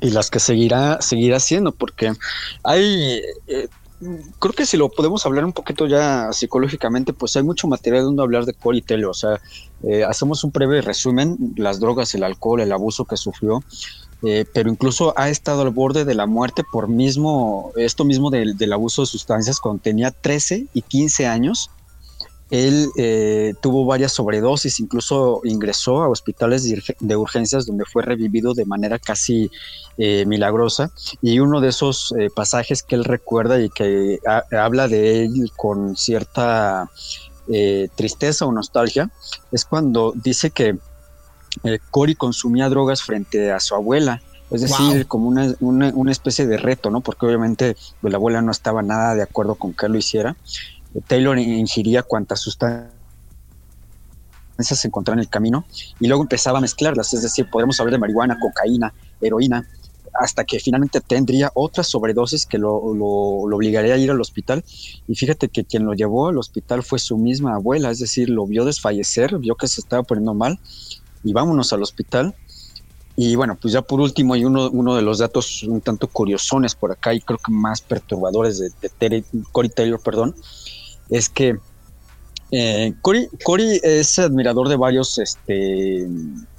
Y 0.00 0.08
las 0.08 0.30
que 0.30 0.40
seguirá, 0.40 1.02
seguirá 1.02 1.36
haciendo, 1.36 1.72
porque 1.72 2.14
hay 2.64 3.20
eh, 3.48 3.68
creo 4.38 4.54
que 4.54 4.64
si 4.64 4.78
lo 4.78 4.88
podemos 4.88 5.26
hablar 5.26 5.44
un 5.44 5.52
poquito 5.52 5.86
ya 5.86 6.32
psicológicamente, 6.32 7.12
pues 7.12 7.36
hay 7.36 7.42
mucho 7.42 7.68
material 7.68 8.04
donde 8.04 8.22
hablar 8.22 8.46
de 8.46 8.54
Corey 8.54 8.80
Taylor. 8.80 9.10
O 9.10 9.14
sea, 9.14 9.42
eh, 9.82 10.04
hacemos 10.04 10.42
un 10.42 10.52
breve 10.52 10.80
resumen, 10.80 11.36
las 11.58 11.78
drogas, 11.78 12.14
el 12.14 12.22
alcohol, 12.22 12.62
el 12.62 12.72
abuso 12.72 13.04
que 13.04 13.18
sufrió, 13.18 13.62
eh, 14.22 14.46
pero 14.54 14.70
incluso 14.70 15.12
ha 15.18 15.28
estado 15.28 15.60
al 15.60 15.70
borde 15.70 16.06
de 16.06 16.14
la 16.14 16.24
muerte 16.24 16.64
por 16.72 16.88
mismo, 16.88 17.72
esto 17.76 18.06
mismo 18.06 18.30
del, 18.30 18.56
del 18.56 18.72
abuso 18.72 19.02
de 19.02 19.06
sustancias 19.06 19.60
cuando 19.60 19.82
tenía 19.82 20.12
13 20.12 20.68
y 20.72 20.80
15 20.80 21.26
años 21.26 21.70
él 22.50 22.88
eh, 22.96 23.54
tuvo 23.60 23.84
varias 23.84 24.12
sobredosis, 24.12 24.80
incluso 24.80 25.40
ingresó 25.44 26.02
a 26.02 26.08
hospitales 26.08 26.64
de, 26.98 27.16
urgencias 27.16 27.66
donde 27.66 27.84
fue 27.84 28.02
revivido 28.02 28.54
de 28.54 28.64
manera 28.64 28.98
casi 28.98 29.50
eh, 29.98 30.24
milagrosa. 30.26 30.90
Y 31.20 31.40
uno 31.40 31.60
de 31.60 31.68
esos 31.68 32.14
eh, 32.18 32.28
pasajes 32.34 32.82
que 32.82 32.94
él 32.94 33.04
recuerda 33.04 33.60
y 33.60 33.68
que 33.68 34.18
habla 34.50 34.88
de 34.88 35.24
él 35.24 35.52
con 35.56 35.96
cierta 35.96 36.90
tristeza 37.96 38.44
o 38.44 38.52
nostalgia 38.52 39.10
es 39.50 39.64
cuando 39.64 40.12
dice 40.14 40.50
que 40.50 40.76
Cory 41.90 42.14
consumía 42.14 42.68
drogas 42.68 43.02
frente 43.02 43.50
a 43.52 43.58
su 43.58 43.74
abuela. 43.74 44.20
Es 44.50 44.62
decir, 44.62 45.06
como 45.06 45.28
una, 45.28 45.54
una, 45.60 46.10
especie 46.10 46.46
de 46.46 46.56
reto, 46.56 46.90
¿no? 46.90 47.00
Porque 47.02 47.26
obviamente 47.26 47.76
pues, 48.00 48.10
la 48.10 48.16
abuela 48.16 48.40
no 48.40 48.50
estaba 48.50 48.82
nada 48.82 49.14
de 49.14 49.22
acuerdo 49.22 49.56
con 49.56 49.74
que 49.74 49.86
él 49.86 49.92
lo 49.92 49.98
hiciera. 49.98 50.36
Taylor 51.06 51.38
ingiría 51.38 52.02
cuantas 52.02 52.40
sustancias 52.40 52.90
se 54.58 54.88
encontraban 54.88 55.18
en 55.20 55.24
el 55.24 55.28
camino 55.28 55.64
y 56.00 56.08
luego 56.08 56.22
empezaba 56.22 56.58
a 56.58 56.60
mezclarlas, 56.60 57.14
es 57.14 57.22
decir, 57.22 57.48
podemos 57.50 57.78
hablar 57.78 57.92
de 57.92 57.98
marihuana, 57.98 58.38
cocaína, 58.40 58.92
heroína, 59.20 59.66
hasta 60.18 60.44
que 60.44 60.58
finalmente 60.58 61.00
tendría 61.00 61.52
otras 61.54 61.86
sobredosis 61.88 62.44
que 62.44 62.58
lo, 62.58 62.74
obligaría 62.74 63.94
a 63.94 63.98
ir 63.98 64.10
al 64.10 64.20
hospital. 64.20 64.64
Y 65.06 65.14
fíjate 65.14 65.48
que 65.48 65.64
quien 65.64 65.84
lo 65.84 65.94
llevó 65.94 66.28
al 66.28 66.38
hospital 66.38 66.82
fue 66.82 66.98
su 66.98 67.16
misma 67.16 67.54
abuela, 67.54 67.90
es 67.90 68.00
decir, 68.00 68.28
lo 68.28 68.46
vio 68.46 68.64
desfallecer, 68.64 69.38
vio 69.38 69.54
que 69.54 69.68
se 69.68 69.80
estaba 69.80 70.02
poniendo 70.02 70.34
mal 70.34 70.58
y 71.22 71.32
vámonos 71.32 71.72
al 71.72 71.82
hospital. 71.82 72.34
Y 73.14 73.34
bueno, 73.34 73.58
pues 73.60 73.74
ya 73.74 73.82
por 73.82 74.00
último 74.00 74.34
hay 74.34 74.44
uno, 74.44 74.70
uno 74.70 74.94
de 74.94 75.02
los 75.02 75.18
datos 75.18 75.62
un 75.64 75.80
tanto 75.80 76.08
curiosones 76.08 76.74
por 76.74 76.92
acá 76.92 77.14
y 77.14 77.20
creo 77.20 77.38
que 77.38 77.52
más 77.52 77.80
perturbadores 77.80 78.58
de, 78.58 78.70
de 79.08 79.24
Corey 79.52 79.70
Taylor, 79.70 80.00
perdón, 80.00 80.36
es 81.10 81.28
que 81.28 81.58
eh, 82.50 82.94
Cory, 83.02 83.80
es 83.82 84.18
admirador 84.18 84.68
de 84.68 84.76
varios 84.76 85.18
este, 85.18 86.06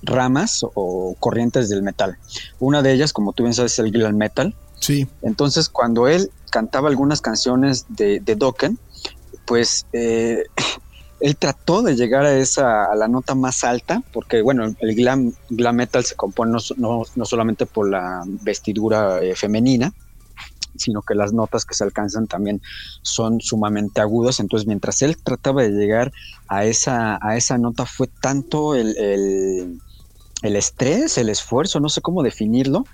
ramas 0.04 0.64
o 0.76 1.16
corrientes 1.20 1.70
del 1.70 1.82
metal. 1.82 2.18
Una 2.60 2.82
de 2.82 2.94
ellas, 2.94 3.12
como 3.12 3.34
tú 3.34 3.44
bien 3.44 3.54
sabes, 3.54 3.74
es 3.74 3.80
el 3.80 3.92
glam 3.92 4.16
metal. 4.16 4.54
Sí. 4.80 5.08
Entonces, 5.22 5.68
cuando 5.68 6.08
él 6.08 6.32
cantaba 6.52 6.90
algunas 6.90 7.22
canciones 7.22 7.86
de, 7.90 8.20
de 8.20 8.36
Dokken, 8.36 8.78
pues 9.46 9.88
eh, 9.94 10.44
él 11.20 11.36
trató 11.36 11.82
de 11.82 11.96
llegar 11.96 12.26
a 12.26 12.38
esa 12.38 12.86
a 12.86 12.96
la 12.96 13.08
nota 13.08 13.36
más 13.36 13.64
alta, 13.64 14.04
porque 14.14 14.42
bueno, 14.42 14.76
el 14.80 14.96
glam, 14.96 15.34
glam 15.50 15.76
metal 15.76 16.06
se 16.06 16.16
compone 16.16 16.52
no, 16.78 17.04
no, 17.16 17.26
solamente 17.26 17.66
por 17.66 17.90
la 17.90 18.24
vestidura 18.26 19.22
eh, 19.22 19.36
femenina, 19.36 19.92
sino 20.76 21.02
que 21.02 21.16
las 21.16 21.34
notas 21.34 21.66
que 21.66 21.76
se 21.76 21.84
alcanzan 21.84 22.28
también 22.28 22.62
son 23.02 23.42
sumamente 23.42 24.02
agudas. 24.02 24.40
Entonces, 24.40 24.68
mientras 24.68 25.02
él 25.02 25.18
trataba 25.18 25.64
de 25.64 25.70
llegar 25.70 26.12
a 26.48 26.66
esa, 26.66 27.20
a 27.22 27.38
esa 27.38 27.58
nota, 27.58 27.86
fue 27.86 28.08
tanto 28.08 28.76
el, 28.76 28.96
el, 28.98 30.56
estrés, 30.56 31.18
el 31.18 31.30
esfuerzo, 31.30 31.80
no 31.80 31.90
sé 31.90 32.02
cómo 32.02 32.24
definirlo, 32.24 32.86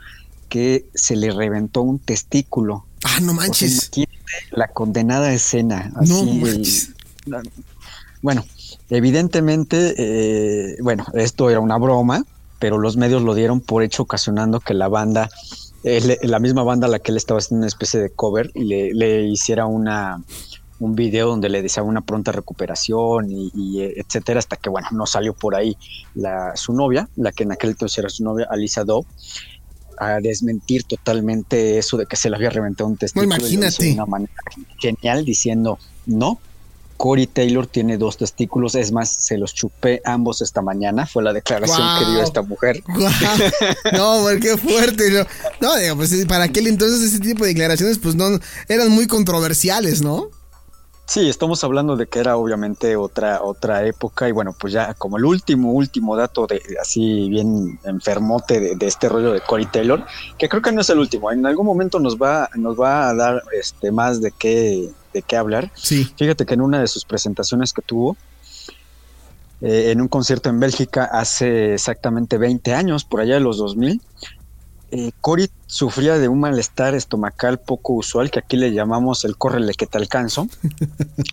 que 0.49 0.89
se 0.93 1.15
le 1.15 1.31
reventó 1.31 1.81
un 1.81 1.99
testículo. 1.99 2.85
Ah, 3.03 3.19
no 3.21 3.33
manches. 3.33 3.91
la 4.51 4.67
condenada 4.67 5.31
escena. 5.33 5.91
Así, 5.95 6.11
no 7.27 7.41
bueno, 8.25 8.43
evidentemente, 8.89 9.93
eh, 9.97 10.77
bueno, 10.81 11.05
esto 11.13 11.51
era 11.51 11.59
una 11.59 11.77
broma, 11.77 12.23
pero 12.57 12.79
los 12.79 12.97
medios 12.97 13.21
lo 13.21 13.35
dieron 13.35 13.61
por 13.61 13.83
hecho 13.83 14.01
ocasionando 14.01 14.59
que 14.59 14.73
la 14.73 14.87
banda 14.87 15.29
la 15.85 16.39
misma 16.39 16.63
banda 16.63 16.87
a 16.87 16.89
la 16.89 16.99
que 16.99 17.11
él 17.11 17.17
estaba 17.17 17.39
haciendo 17.39 17.59
una 17.59 17.67
especie 17.67 17.99
de 17.99 18.09
cover 18.09 18.49
y 18.55 18.63
le, 18.63 19.23
hiciera 19.27 19.65
una 19.67 20.23
un 20.77 20.93
video 20.93 21.29
donde 21.29 21.47
le 21.47 21.61
deseaba 21.61 21.87
una 21.87 22.01
pronta 22.01 22.33
recuperación 22.33 23.27
y, 23.31 23.81
etcétera, 23.81 24.39
hasta 24.39 24.57
que 24.57 24.69
bueno, 24.69 24.89
no 24.91 25.05
salió 25.05 25.33
por 25.33 25.55
ahí 25.55 25.77
la, 26.15 26.55
su 26.57 26.73
novia, 26.73 27.07
la 27.15 27.31
que 27.31 27.43
en 27.43 27.53
aquel 27.53 27.69
entonces 27.71 27.97
era 27.97 28.09
su 28.09 28.25
novia, 28.25 28.47
Alisa 28.49 28.83
Doe, 28.83 29.05
a 29.97 30.19
desmentir 30.19 30.83
totalmente 30.83 31.77
eso 31.77 31.95
de 31.95 32.05
que 32.05 32.17
se 32.17 32.29
le 32.29 32.35
había 32.35 32.49
reventado 32.49 32.89
un 32.89 32.97
testículo. 32.97 33.37
imagínate. 33.37 33.85
De 33.85 33.93
una 33.93 34.05
manera 34.05 34.33
genial 34.79 35.23
diciendo, 35.23 35.79
no, 36.05 36.39
Corey 36.97 37.27
Taylor 37.27 37.67
tiene 37.67 37.97
dos 37.97 38.17
testículos, 38.17 38.75
es 38.75 38.91
más, 38.91 39.09
se 39.09 39.37
los 39.37 39.53
chupé 39.53 40.01
ambos 40.05 40.41
esta 40.41 40.61
mañana, 40.61 41.05
fue 41.05 41.23
la 41.23 41.33
declaración 41.33 41.81
que 41.99 42.11
dio 42.11 42.21
esta 42.21 42.41
mujer. 42.41 42.81
No, 43.93 44.25
qué 44.41 44.57
fuerte. 44.57 45.25
No, 45.61 45.75
digo, 45.77 45.97
pues 45.97 46.25
para 46.25 46.45
aquel 46.45 46.67
entonces 46.67 47.01
ese 47.01 47.19
tipo 47.19 47.43
de 47.43 47.49
declaraciones 47.49 47.99
pues 47.99 48.15
no 48.15 48.39
eran 48.67 48.89
muy 48.89 49.07
controversiales, 49.07 50.01
¿no? 50.01 50.29
Sí, 51.07 51.29
estamos 51.29 51.63
hablando 51.63 51.95
de 51.95 52.07
que 52.07 52.19
era 52.19 52.35
obviamente 52.35 52.95
otra 52.95 53.43
otra 53.43 53.85
época 53.85 54.27
y 54.27 54.31
bueno, 54.31 54.55
pues 54.59 54.73
ya 54.73 54.95
como 54.95 55.17
el 55.17 55.25
último 55.25 55.71
último 55.71 56.15
dato 56.15 56.47
de 56.47 56.61
así 56.81 57.29
bien 57.29 57.79
enfermote 57.83 58.59
de, 58.59 58.75
de, 58.75 58.87
este 58.87 59.07
rollo 59.07 59.31
de 59.31 59.41
Corey 59.41 59.67
Taylor, 59.67 60.03
que 60.37 60.49
creo 60.49 60.63
que 60.63 60.71
no 60.71 60.81
es 60.81 60.89
el 60.89 60.97
último, 60.97 61.31
en 61.31 61.45
algún 61.45 61.67
momento 61.67 61.99
nos 61.99 62.17
va 62.17 62.49
nos 62.55 62.79
va 62.79 63.07
a 63.09 63.13
dar 63.13 63.43
este 63.53 63.91
más 63.91 64.19
de 64.19 64.31
qué 64.31 64.89
de 65.13 65.21
qué 65.21 65.37
hablar. 65.37 65.71
Sí. 65.75 66.11
Fíjate 66.17 66.45
que 66.45 66.55
en 66.55 66.61
una 66.61 66.81
de 66.81 66.87
sus 66.87 67.05
presentaciones 67.05 67.71
que 67.71 67.81
tuvo, 67.81 68.17
eh, 69.61 69.91
en 69.91 70.01
un 70.01 70.07
concierto 70.07 70.49
en 70.49 70.59
Bélgica 70.59 71.05
hace 71.05 71.75
exactamente 71.75 72.37
20 72.37 72.73
años, 72.73 73.05
por 73.05 73.21
allá 73.21 73.35
de 73.35 73.39
los 73.39 73.57
2000, 73.57 74.01
eh, 74.95 75.11
Cory 75.19 75.49
sufría 75.67 76.17
de 76.17 76.29
un 76.29 76.39
malestar 76.39 76.95
estomacal 76.95 77.59
poco 77.59 77.93
usual, 77.93 78.31
que 78.31 78.39
aquí 78.39 78.55
le 78.55 78.71
llamamos 78.71 79.25
el 79.25 79.35
córrele 79.35 79.73
que 79.73 79.87
te 79.87 79.97
alcanzo. 79.97 80.47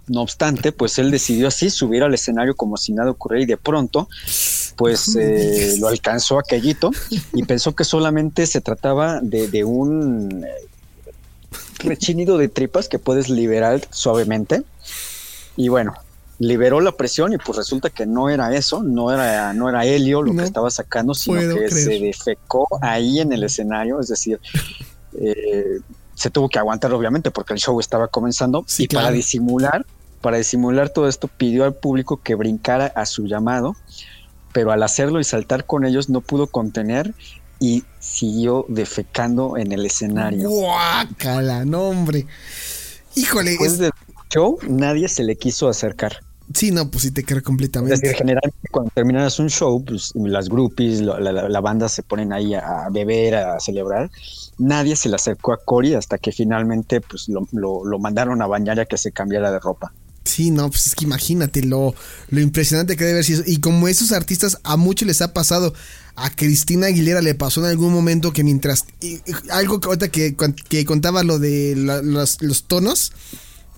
No 0.08 0.22
obstante, 0.22 0.72
pues 0.72 0.98
él 0.98 1.10
decidió 1.10 1.48
así 1.48 1.70
subir 1.70 2.02
al 2.02 2.12
escenario 2.12 2.56
como 2.56 2.76
si 2.76 2.92
nada 2.92 3.12
ocurriera 3.12 3.44
y 3.44 3.46
de 3.46 3.56
pronto, 3.56 4.08
pues 4.76 5.14
eh, 5.20 5.76
lo 5.78 5.88
alcanzó 5.88 6.38
aquellito 6.38 6.90
y 7.32 7.44
pensó 7.44 7.74
que 7.74 7.84
solamente 7.84 8.46
se 8.46 8.60
trataba 8.60 9.20
de, 9.20 9.46
de 9.46 9.64
un 9.64 10.44
rechinido 11.78 12.38
de 12.38 12.48
tripas 12.48 12.88
que 12.88 12.98
puedes 12.98 13.28
liberar 13.28 13.80
suavemente. 13.90 14.64
Y 15.56 15.68
bueno, 15.68 15.94
liberó 16.42 16.80
la 16.80 16.90
presión 16.90 17.32
y 17.32 17.38
pues 17.38 17.56
resulta 17.56 17.88
que 17.88 18.04
no 18.04 18.28
era 18.28 18.52
eso, 18.52 18.82
no 18.82 19.12
era, 19.12 19.52
no 19.52 19.68
era 19.68 19.84
helio 19.84 20.22
lo 20.22 20.34
que 20.34 20.42
estaba 20.42 20.70
sacando, 20.70 21.14
sino 21.14 21.38
que 21.54 21.70
se 21.70 22.00
defecó 22.00 22.66
ahí 22.80 23.20
en 23.20 23.32
el 23.32 23.44
escenario, 23.44 24.00
es 24.00 24.08
decir, 24.08 24.40
eh, 25.20 25.78
se 26.14 26.30
tuvo 26.30 26.48
que 26.48 26.58
aguantar 26.58 26.92
obviamente 26.92 27.30
porque 27.30 27.52
el 27.52 27.60
show 27.60 27.78
estaba 27.78 28.08
comenzando 28.08 28.66
y 28.76 28.88
para 28.88 29.12
disimular, 29.12 29.86
para 30.20 30.38
disimular 30.38 30.88
todo 30.88 31.06
esto 31.06 31.28
pidió 31.28 31.64
al 31.64 31.74
público 31.74 32.20
que 32.20 32.34
brincara 32.34 32.86
a 32.86 33.06
su 33.06 33.26
llamado, 33.26 33.76
pero 34.52 34.72
al 34.72 34.82
hacerlo 34.82 35.20
y 35.20 35.24
saltar 35.24 35.64
con 35.64 35.84
ellos 35.84 36.08
no 36.08 36.22
pudo 36.22 36.48
contener 36.48 37.14
y 37.60 37.84
siguió 38.00 38.66
defecando 38.68 39.56
en 39.56 39.70
el 39.70 39.86
escenario. 39.86 40.50
¡Guácala! 40.50 41.64
No, 41.64 41.82
hombre. 41.82 42.26
Híjole. 43.14 43.50
Después 43.50 43.78
de 43.78 43.92
show, 44.28 44.58
nadie 44.68 45.06
se 45.08 45.22
le 45.22 45.36
quiso 45.36 45.68
acercar. 45.68 46.20
Sí, 46.54 46.70
no, 46.70 46.90
pues 46.90 47.04
sí 47.04 47.10
te 47.10 47.24
creo 47.24 47.42
completamente. 47.42 47.94
Es 47.94 48.00
decir, 48.00 48.16
generalmente 48.16 48.68
cuando 48.70 48.90
terminas 48.94 49.38
un 49.38 49.48
show, 49.48 49.84
pues 49.84 50.12
las 50.14 50.48
groupies, 50.48 51.00
la, 51.00 51.60
banda 51.60 51.88
se 51.88 52.02
ponen 52.02 52.32
ahí 52.32 52.54
a 52.54 52.88
beber, 52.90 53.36
a 53.36 53.60
celebrar. 53.60 54.10
Nadie 54.58 54.96
se 54.96 55.08
le 55.08 55.16
acercó 55.16 55.52
a 55.52 55.58
Cory 55.58 55.94
hasta 55.94 56.18
que 56.18 56.32
finalmente 56.32 57.00
pues 57.00 57.28
lo, 57.28 57.46
lo, 57.52 57.98
mandaron 57.98 58.42
a 58.42 58.46
bañar 58.46 58.80
a 58.80 58.86
que 58.86 58.98
se 58.98 59.12
cambiara 59.12 59.50
de 59.50 59.58
ropa. 59.58 59.92
Sí, 60.24 60.50
no, 60.50 60.70
pues 60.70 60.86
es 60.86 60.94
que 60.94 61.04
imagínate 61.04 61.62
lo, 61.62 61.94
lo 62.28 62.40
impresionante 62.40 62.96
que 62.96 63.04
debe 63.04 63.22
ser. 63.22 63.44
Y 63.46 63.58
como 63.58 63.88
esos 63.88 64.12
artistas 64.12 64.58
a 64.62 64.76
muchos 64.76 65.06
les 65.06 65.20
ha 65.20 65.32
pasado, 65.32 65.74
a 66.14 66.30
Cristina 66.30 66.88
Aguilera 66.88 67.22
le 67.22 67.34
pasó 67.34 67.60
en 67.60 67.66
algún 67.66 67.92
momento 67.92 68.32
que 68.32 68.44
mientras. 68.44 68.84
algo 69.50 69.80
que 69.80 69.88
ahorita 69.88 70.08
que, 70.08 70.36
que 70.68 70.84
contaba 70.84 71.22
lo 71.24 71.38
de 71.38 71.74
los, 71.76 72.40
los, 72.42 72.64
tonos, 72.64 73.12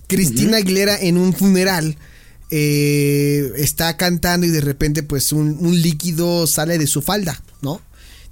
Cristina 0.07 0.57
Aguilera 0.57 0.99
en 0.99 1.17
un 1.17 1.33
funeral 1.33 1.97
eh, 2.51 3.51
está 3.57 3.97
cantando 3.97 4.45
y 4.45 4.49
de 4.49 4.61
repente 4.61 5.03
pues 5.03 5.31
un, 5.31 5.57
líquido 5.81 6.47
sale 6.47 6.77
de 6.77 6.87
su 6.87 7.01
falda. 7.01 7.41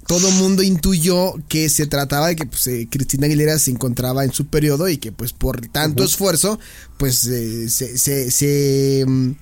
Todo 0.06 0.30
mundo 0.32 0.62
intuyó 0.62 1.34
que 1.48 1.68
se 1.68 1.86
trataba 1.86 2.28
de 2.28 2.36
que 2.36 2.46
pues, 2.46 2.66
eh, 2.66 2.86
Cristina 2.90 3.26
Aguilera 3.26 3.58
se 3.58 3.70
encontraba 3.70 4.24
en 4.24 4.32
su 4.32 4.46
periodo 4.46 4.88
y 4.88 4.98
que 4.98 5.12
pues 5.12 5.32
por 5.32 5.60
tanto 5.68 6.04
esfuerzo 6.04 6.58
pues 6.98 7.26
eh, 7.26 7.68
se, 7.68 9.04
mm, 9.06 9.32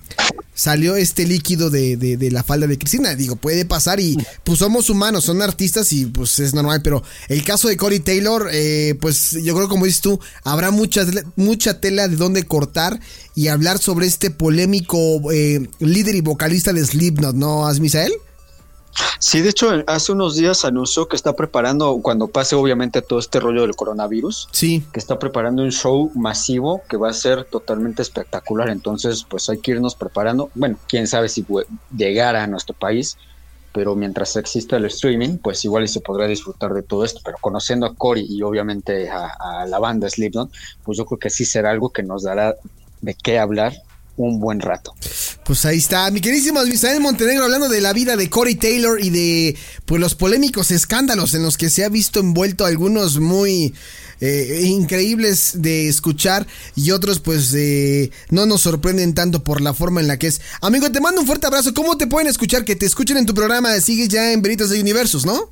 salió 0.55 0.97
este 0.97 1.27
líquido 1.27 1.71
de, 1.71 2.29
la 2.31 2.43
falda 2.43 2.67
de 2.67 2.79
Cristina. 2.79 3.15
Digo, 3.15 3.37
puede 3.37 3.65
pasar 3.65 4.01
y 4.01 4.17
pues 4.45 4.59
somos 4.59 4.91
humanos, 4.91 5.25
son 5.25 5.43
artistas 5.43 5.93
y 5.93 6.07
pues 6.07 6.39
es 6.39 6.55
normal, 6.55 6.81
pero 6.83 7.03
el 7.29 7.45
caso 7.45 7.69
de 7.69 7.77
Corey 7.77 8.01
Taylor, 8.01 8.49
eh, 8.53 8.97
pues 9.01 9.33
yo 9.43 9.55
creo 9.55 9.69
como 9.69 9.87
dices 9.87 10.01
tú, 10.01 10.21
habrá 10.45 10.71
mucha, 10.71 11.07
mucha 11.37 11.81
tela 11.81 12.09
de 12.09 12.17
dónde 12.17 12.45
cortar 12.45 13.01
y 13.35 13.49
hablar 13.49 13.79
sobre 13.79 14.07
este 14.07 14.31
polémico 14.31 15.33
eh, 15.33 15.69
líder 15.81 16.15
y 16.15 16.21
vocalista 16.21 16.73
de 16.73 16.85
Slipknot, 16.85 17.35
¿no, 17.35 17.67
Asmisael? 17.67 18.13
Sí, 19.19 19.41
de 19.41 19.51
hecho, 19.51 19.71
hace 19.87 20.13
unos 20.13 20.37
días 20.37 20.65
anunció 20.65 21.09
que 21.09 21.17
está 21.17 21.35
preparando, 21.35 21.99
cuando 22.03 22.29
pase 22.29 22.57
obviamente 22.57 23.03
todo 23.03 23.19
este 23.19 23.41
rollo 23.41 23.63
del 23.63 23.77
coronavirus, 23.77 24.49
sí. 24.53 24.85
que 24.93 24.99
está 24.99 25.19
preparando 25.19 25.63
un 25.63 25.73
show 25.73 26.11
masivo 26.15 26.83
que 26.89 26.97
va 26.97 27.11
a 27.11 27.13
ser 27.13 27.45
totalmente 27.45 28.03
espectacular. 28.03 28.69
Entonces, 28.69 29.25
pues 29.29 29.49
hay 29.49 29.59
que 29.59 29.73
irnos 29.73 29.95
preparando. 29.95 30.51
Bueno, 30.55 30.77
quién 30.89 31.07
sabe 31.07 31.29
si 31.29 31.47
llegara 31.97 32.43
a 32.43 32.47
nuestro 32.47 32.75
país, 32.75 33.17
pero 33.73 33.95
mientras 33.95 34.37
exista 34.37 34.77
el 34.77 34.85
streaming, 34.87 35.39
pues 35.39 35.65
igual 35.65 35.85
y 35.85 35.89
se 35.89 36.01
podrá 36.01 36.27
disfrutar 36.27 36.75
de 36.75 36.83
todo 36.83 37.05
esto. 37.05 37.21
Pero 37.25 37.39
conociendo 37.41 37.87
a 37.87 37.95
Cory 37.95 38.27
y 38.29 38.43
obviamente 38.43 39.09
a, 39.09 39.29
a 39.39 39.67
la 39.67 39.79
banda 39.79 40.11
Slipknot, 40.11 40.51
pues 40.83 40.99
yo 40.99 41.07
creo 41.07 41.19
que 41.19 41.31
sí 41.31 41.45
será 41.45 41.71
algo 41.71 41.91
que 41.91 42.03
nos 42.03 42.25
dará 42.25 42.57
de 43.01 43.15
qué 43.15 43.39
hablar 43.39 43.73
un 44.17 44.41
buen 44.41 44.61
rato. 44.61 44.95
Pues 45.45 45.65
ahí 45.65 45.79
está, 45.79 46.11
mi 46.11 46.21
queridísimo 46.21 46.63
Misael 46.65 47.01
Montenegro 47.01 47.45
hablando 47.45 47.69
de 47.69 47.81
la 47.81 47.93
vida 47.93 48.17
de 48.17 48.31
Corey 48.31 48.55
Taylor 48.55 49.03
y 49.03 49.11
de 49.11 49.57
pues 49.87 50.01
los 50.01 50.15
polémicos 50.15 50.71
escándalos 50.71 51.35
en 51.35 51.43
los 51.43 51.57
que 51.57 51.71
se 51.71 51.85
ha 51.85 51.89
visto 51.89 52.21
envuelto 52.21 52.65
algunos 52.65 53.19
muy 53.19 53.75
eh, 54.21 54.63
increíbles 54.67 55.55
de 55.57 55.89
escuchar 55.89 56.47
y 56.77 56.93
otros 56.93 57.19
pues 57.19 57.53
eh, 57.55 58.11
no 58.31 58.47
nos 58.47 58.61
sorprenden 58.61 59.15
tanto 59.15 59.43
por 59.43 59.61
la 59.61 59.75
forma 59.75 60.01
en 60.01 60.07
la 60.07 60.19
que 60.19 60.29
es. 60.29 60.41
Amigo, 60.61 60.93
te 60.93 61.01
mando 61.01 61.21
un 61.21 61.27
fuerte 61.27 61.47
abrazo. 61.47 61.75
¿Cómo 61.75 61.97
te 61.97 62.07
pueden 62.07 62.29
escuchar? 62.29 62.65
Que 62.65 62.77
te 62.77 62.87
escuchen 62.87 63.17
en 63.17 63.27
tu 63.27 63.35
programa. 63.35 63.81
Sigues 63.81 64.09
ya 64.09 64.33
en 64.33 64.43
Veritas 64.43 64.71
de 64.71 64.81
Universos, 64.81 65.27
¿no? 65.27 65.51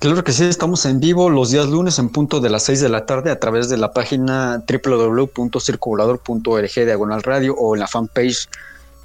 Claro 0.00 0.22
que 0.22 0.32
sí, 0.32 0.44
estamos 0.44 0.84
en 0.86 1.00
vivo 1.00 1.30
los 1.30 1.50
días 1.50 1.66
lunes 1.66 1.98
en 1.98 2.10
punto 2.10 2.40
de 2.40 2.50
las 2.50 2.64
6 2.64 2.80
de 2.80 2.88
la 2.88 3.06
tarde 3.06 3.30
a 3.30 3.40
través 3.40 3.68
de 3.68 3.78
la 3.78 3.92
página 3.92 4.62
www.circulador.org 4.68 6.74
diagonal 6.74 7.22
radio 7.22 7.54
o 7.54 7.74
en 7.74 7.80
la 7.80 7.86
fanpage 7.86 8.48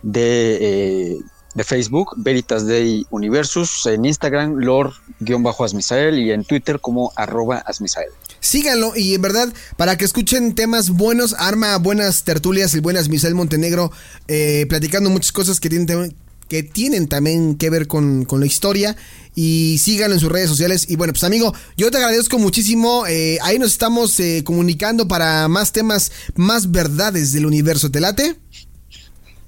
de, 0.02 0.58
eh, 0.62 1.18
de 1.56 1.64
Facebook, 1.64 2.16
Veritas 2.18 2.68
Day 2.68 3.06
Universus, 3.12 3.86
en 3.86 4.06
Instagram, 4.06 4.58
Lord-Asmisael 4.58 6.20
y 6.20 6.32
en 6.32 6.44
Twitter 6.44 6.80
como 6.80 7.12
arroba 7.16 7.60
Asmisael. 7.60 8.10
Síganlo 8.40 8.94
y 8.96 9.14
en 9.14 9.22
verdad, 9.22 9.54
para 9.78 9.98
que 9.98 10.06
escuchen 10.06 10.54
temas 10.54 10.90
buenos, 10.90 11.34
arma 11.38 11.78
buenas 11.78 12.26
tertulias 12.26 12.76
y 12.76 12.82
buenas 12.82 13.08
Misael 13.08 13.36
Montenegro, 13.36 13.92
eh, 14.28 14.66
platicando 14.68 15.10
muchas 15.10 15.32
cosas 15.32 15.62
que 15.62 15.70
tienen, 15.70 16.14
que 16.54 16.62
tienen 16.62 17.08
también 17.08 17.56
que 17.56 17.72
ver 17.72 17.88
con, 17.88 18.26
con 18.26 18.40
la 18.40 18.46
historia 18.46 18.96
y 19.34 19.80
síganlo 19.80 20.14
en 20.14 20.20
sus 20.20 20.32
redes 20.32 20.50
sociales. 20.50 20.86
Y 20.88 20.98
bueno, 20.98 21.12
pues 21.12 21.24
amigo, 21.24 21.52
yo 21.78 21.90
te 21.90 21.98
agradezco 21.98 22.38
muchísimo. 22.38 23.08
Eh, 23.08 23.40
ahí 23.42 23.58
nos 23.58 23.72
estamos 23.72 24.20
eh, 24.20 24.44
comunicando 24.46 25.08
para 25.08 25.48
más 25.48 25.72
temas, 25.72 26.12
más 26.36 26.70
verdades 26.70 27.34
del 27.34 27.48
universo. 27.48 27.90
¿Te 27.90 28.00
late? 28.00 28.36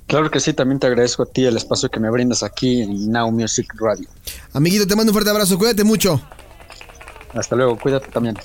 Claro 0.08 0.32
que 0.32 0.40
sí, 0.40 0.54
también 0.54 0.80
te 0.80 0.88
agradezco 0.88 1.22
a 1.22 1.26
ti 1.28 1.46
el 1.46 1.58
espacio 1.58 1.90
que 1.90 2.00
me 2.00 2.10
brindas 2.10 2.42
aquí 2.42 2.82
en 2.82 3.12
Now 3.12 3.32
Music 3.32 3.72
Radio. 3.76 4.10
Amiguito, 4.54 4.88
te 4.88 4.96
mando 4.96 5.12
un 5.12 5.14
fuerte 5.14 5.30
abrazo, 5.30 5.60
cuídate 5.60 5.84
mucho. 5.84 6.20
Hasta 7.36 7.56
luego, 7.56 7.78
cuídate 7.78 8.08
también. 8.08 8.36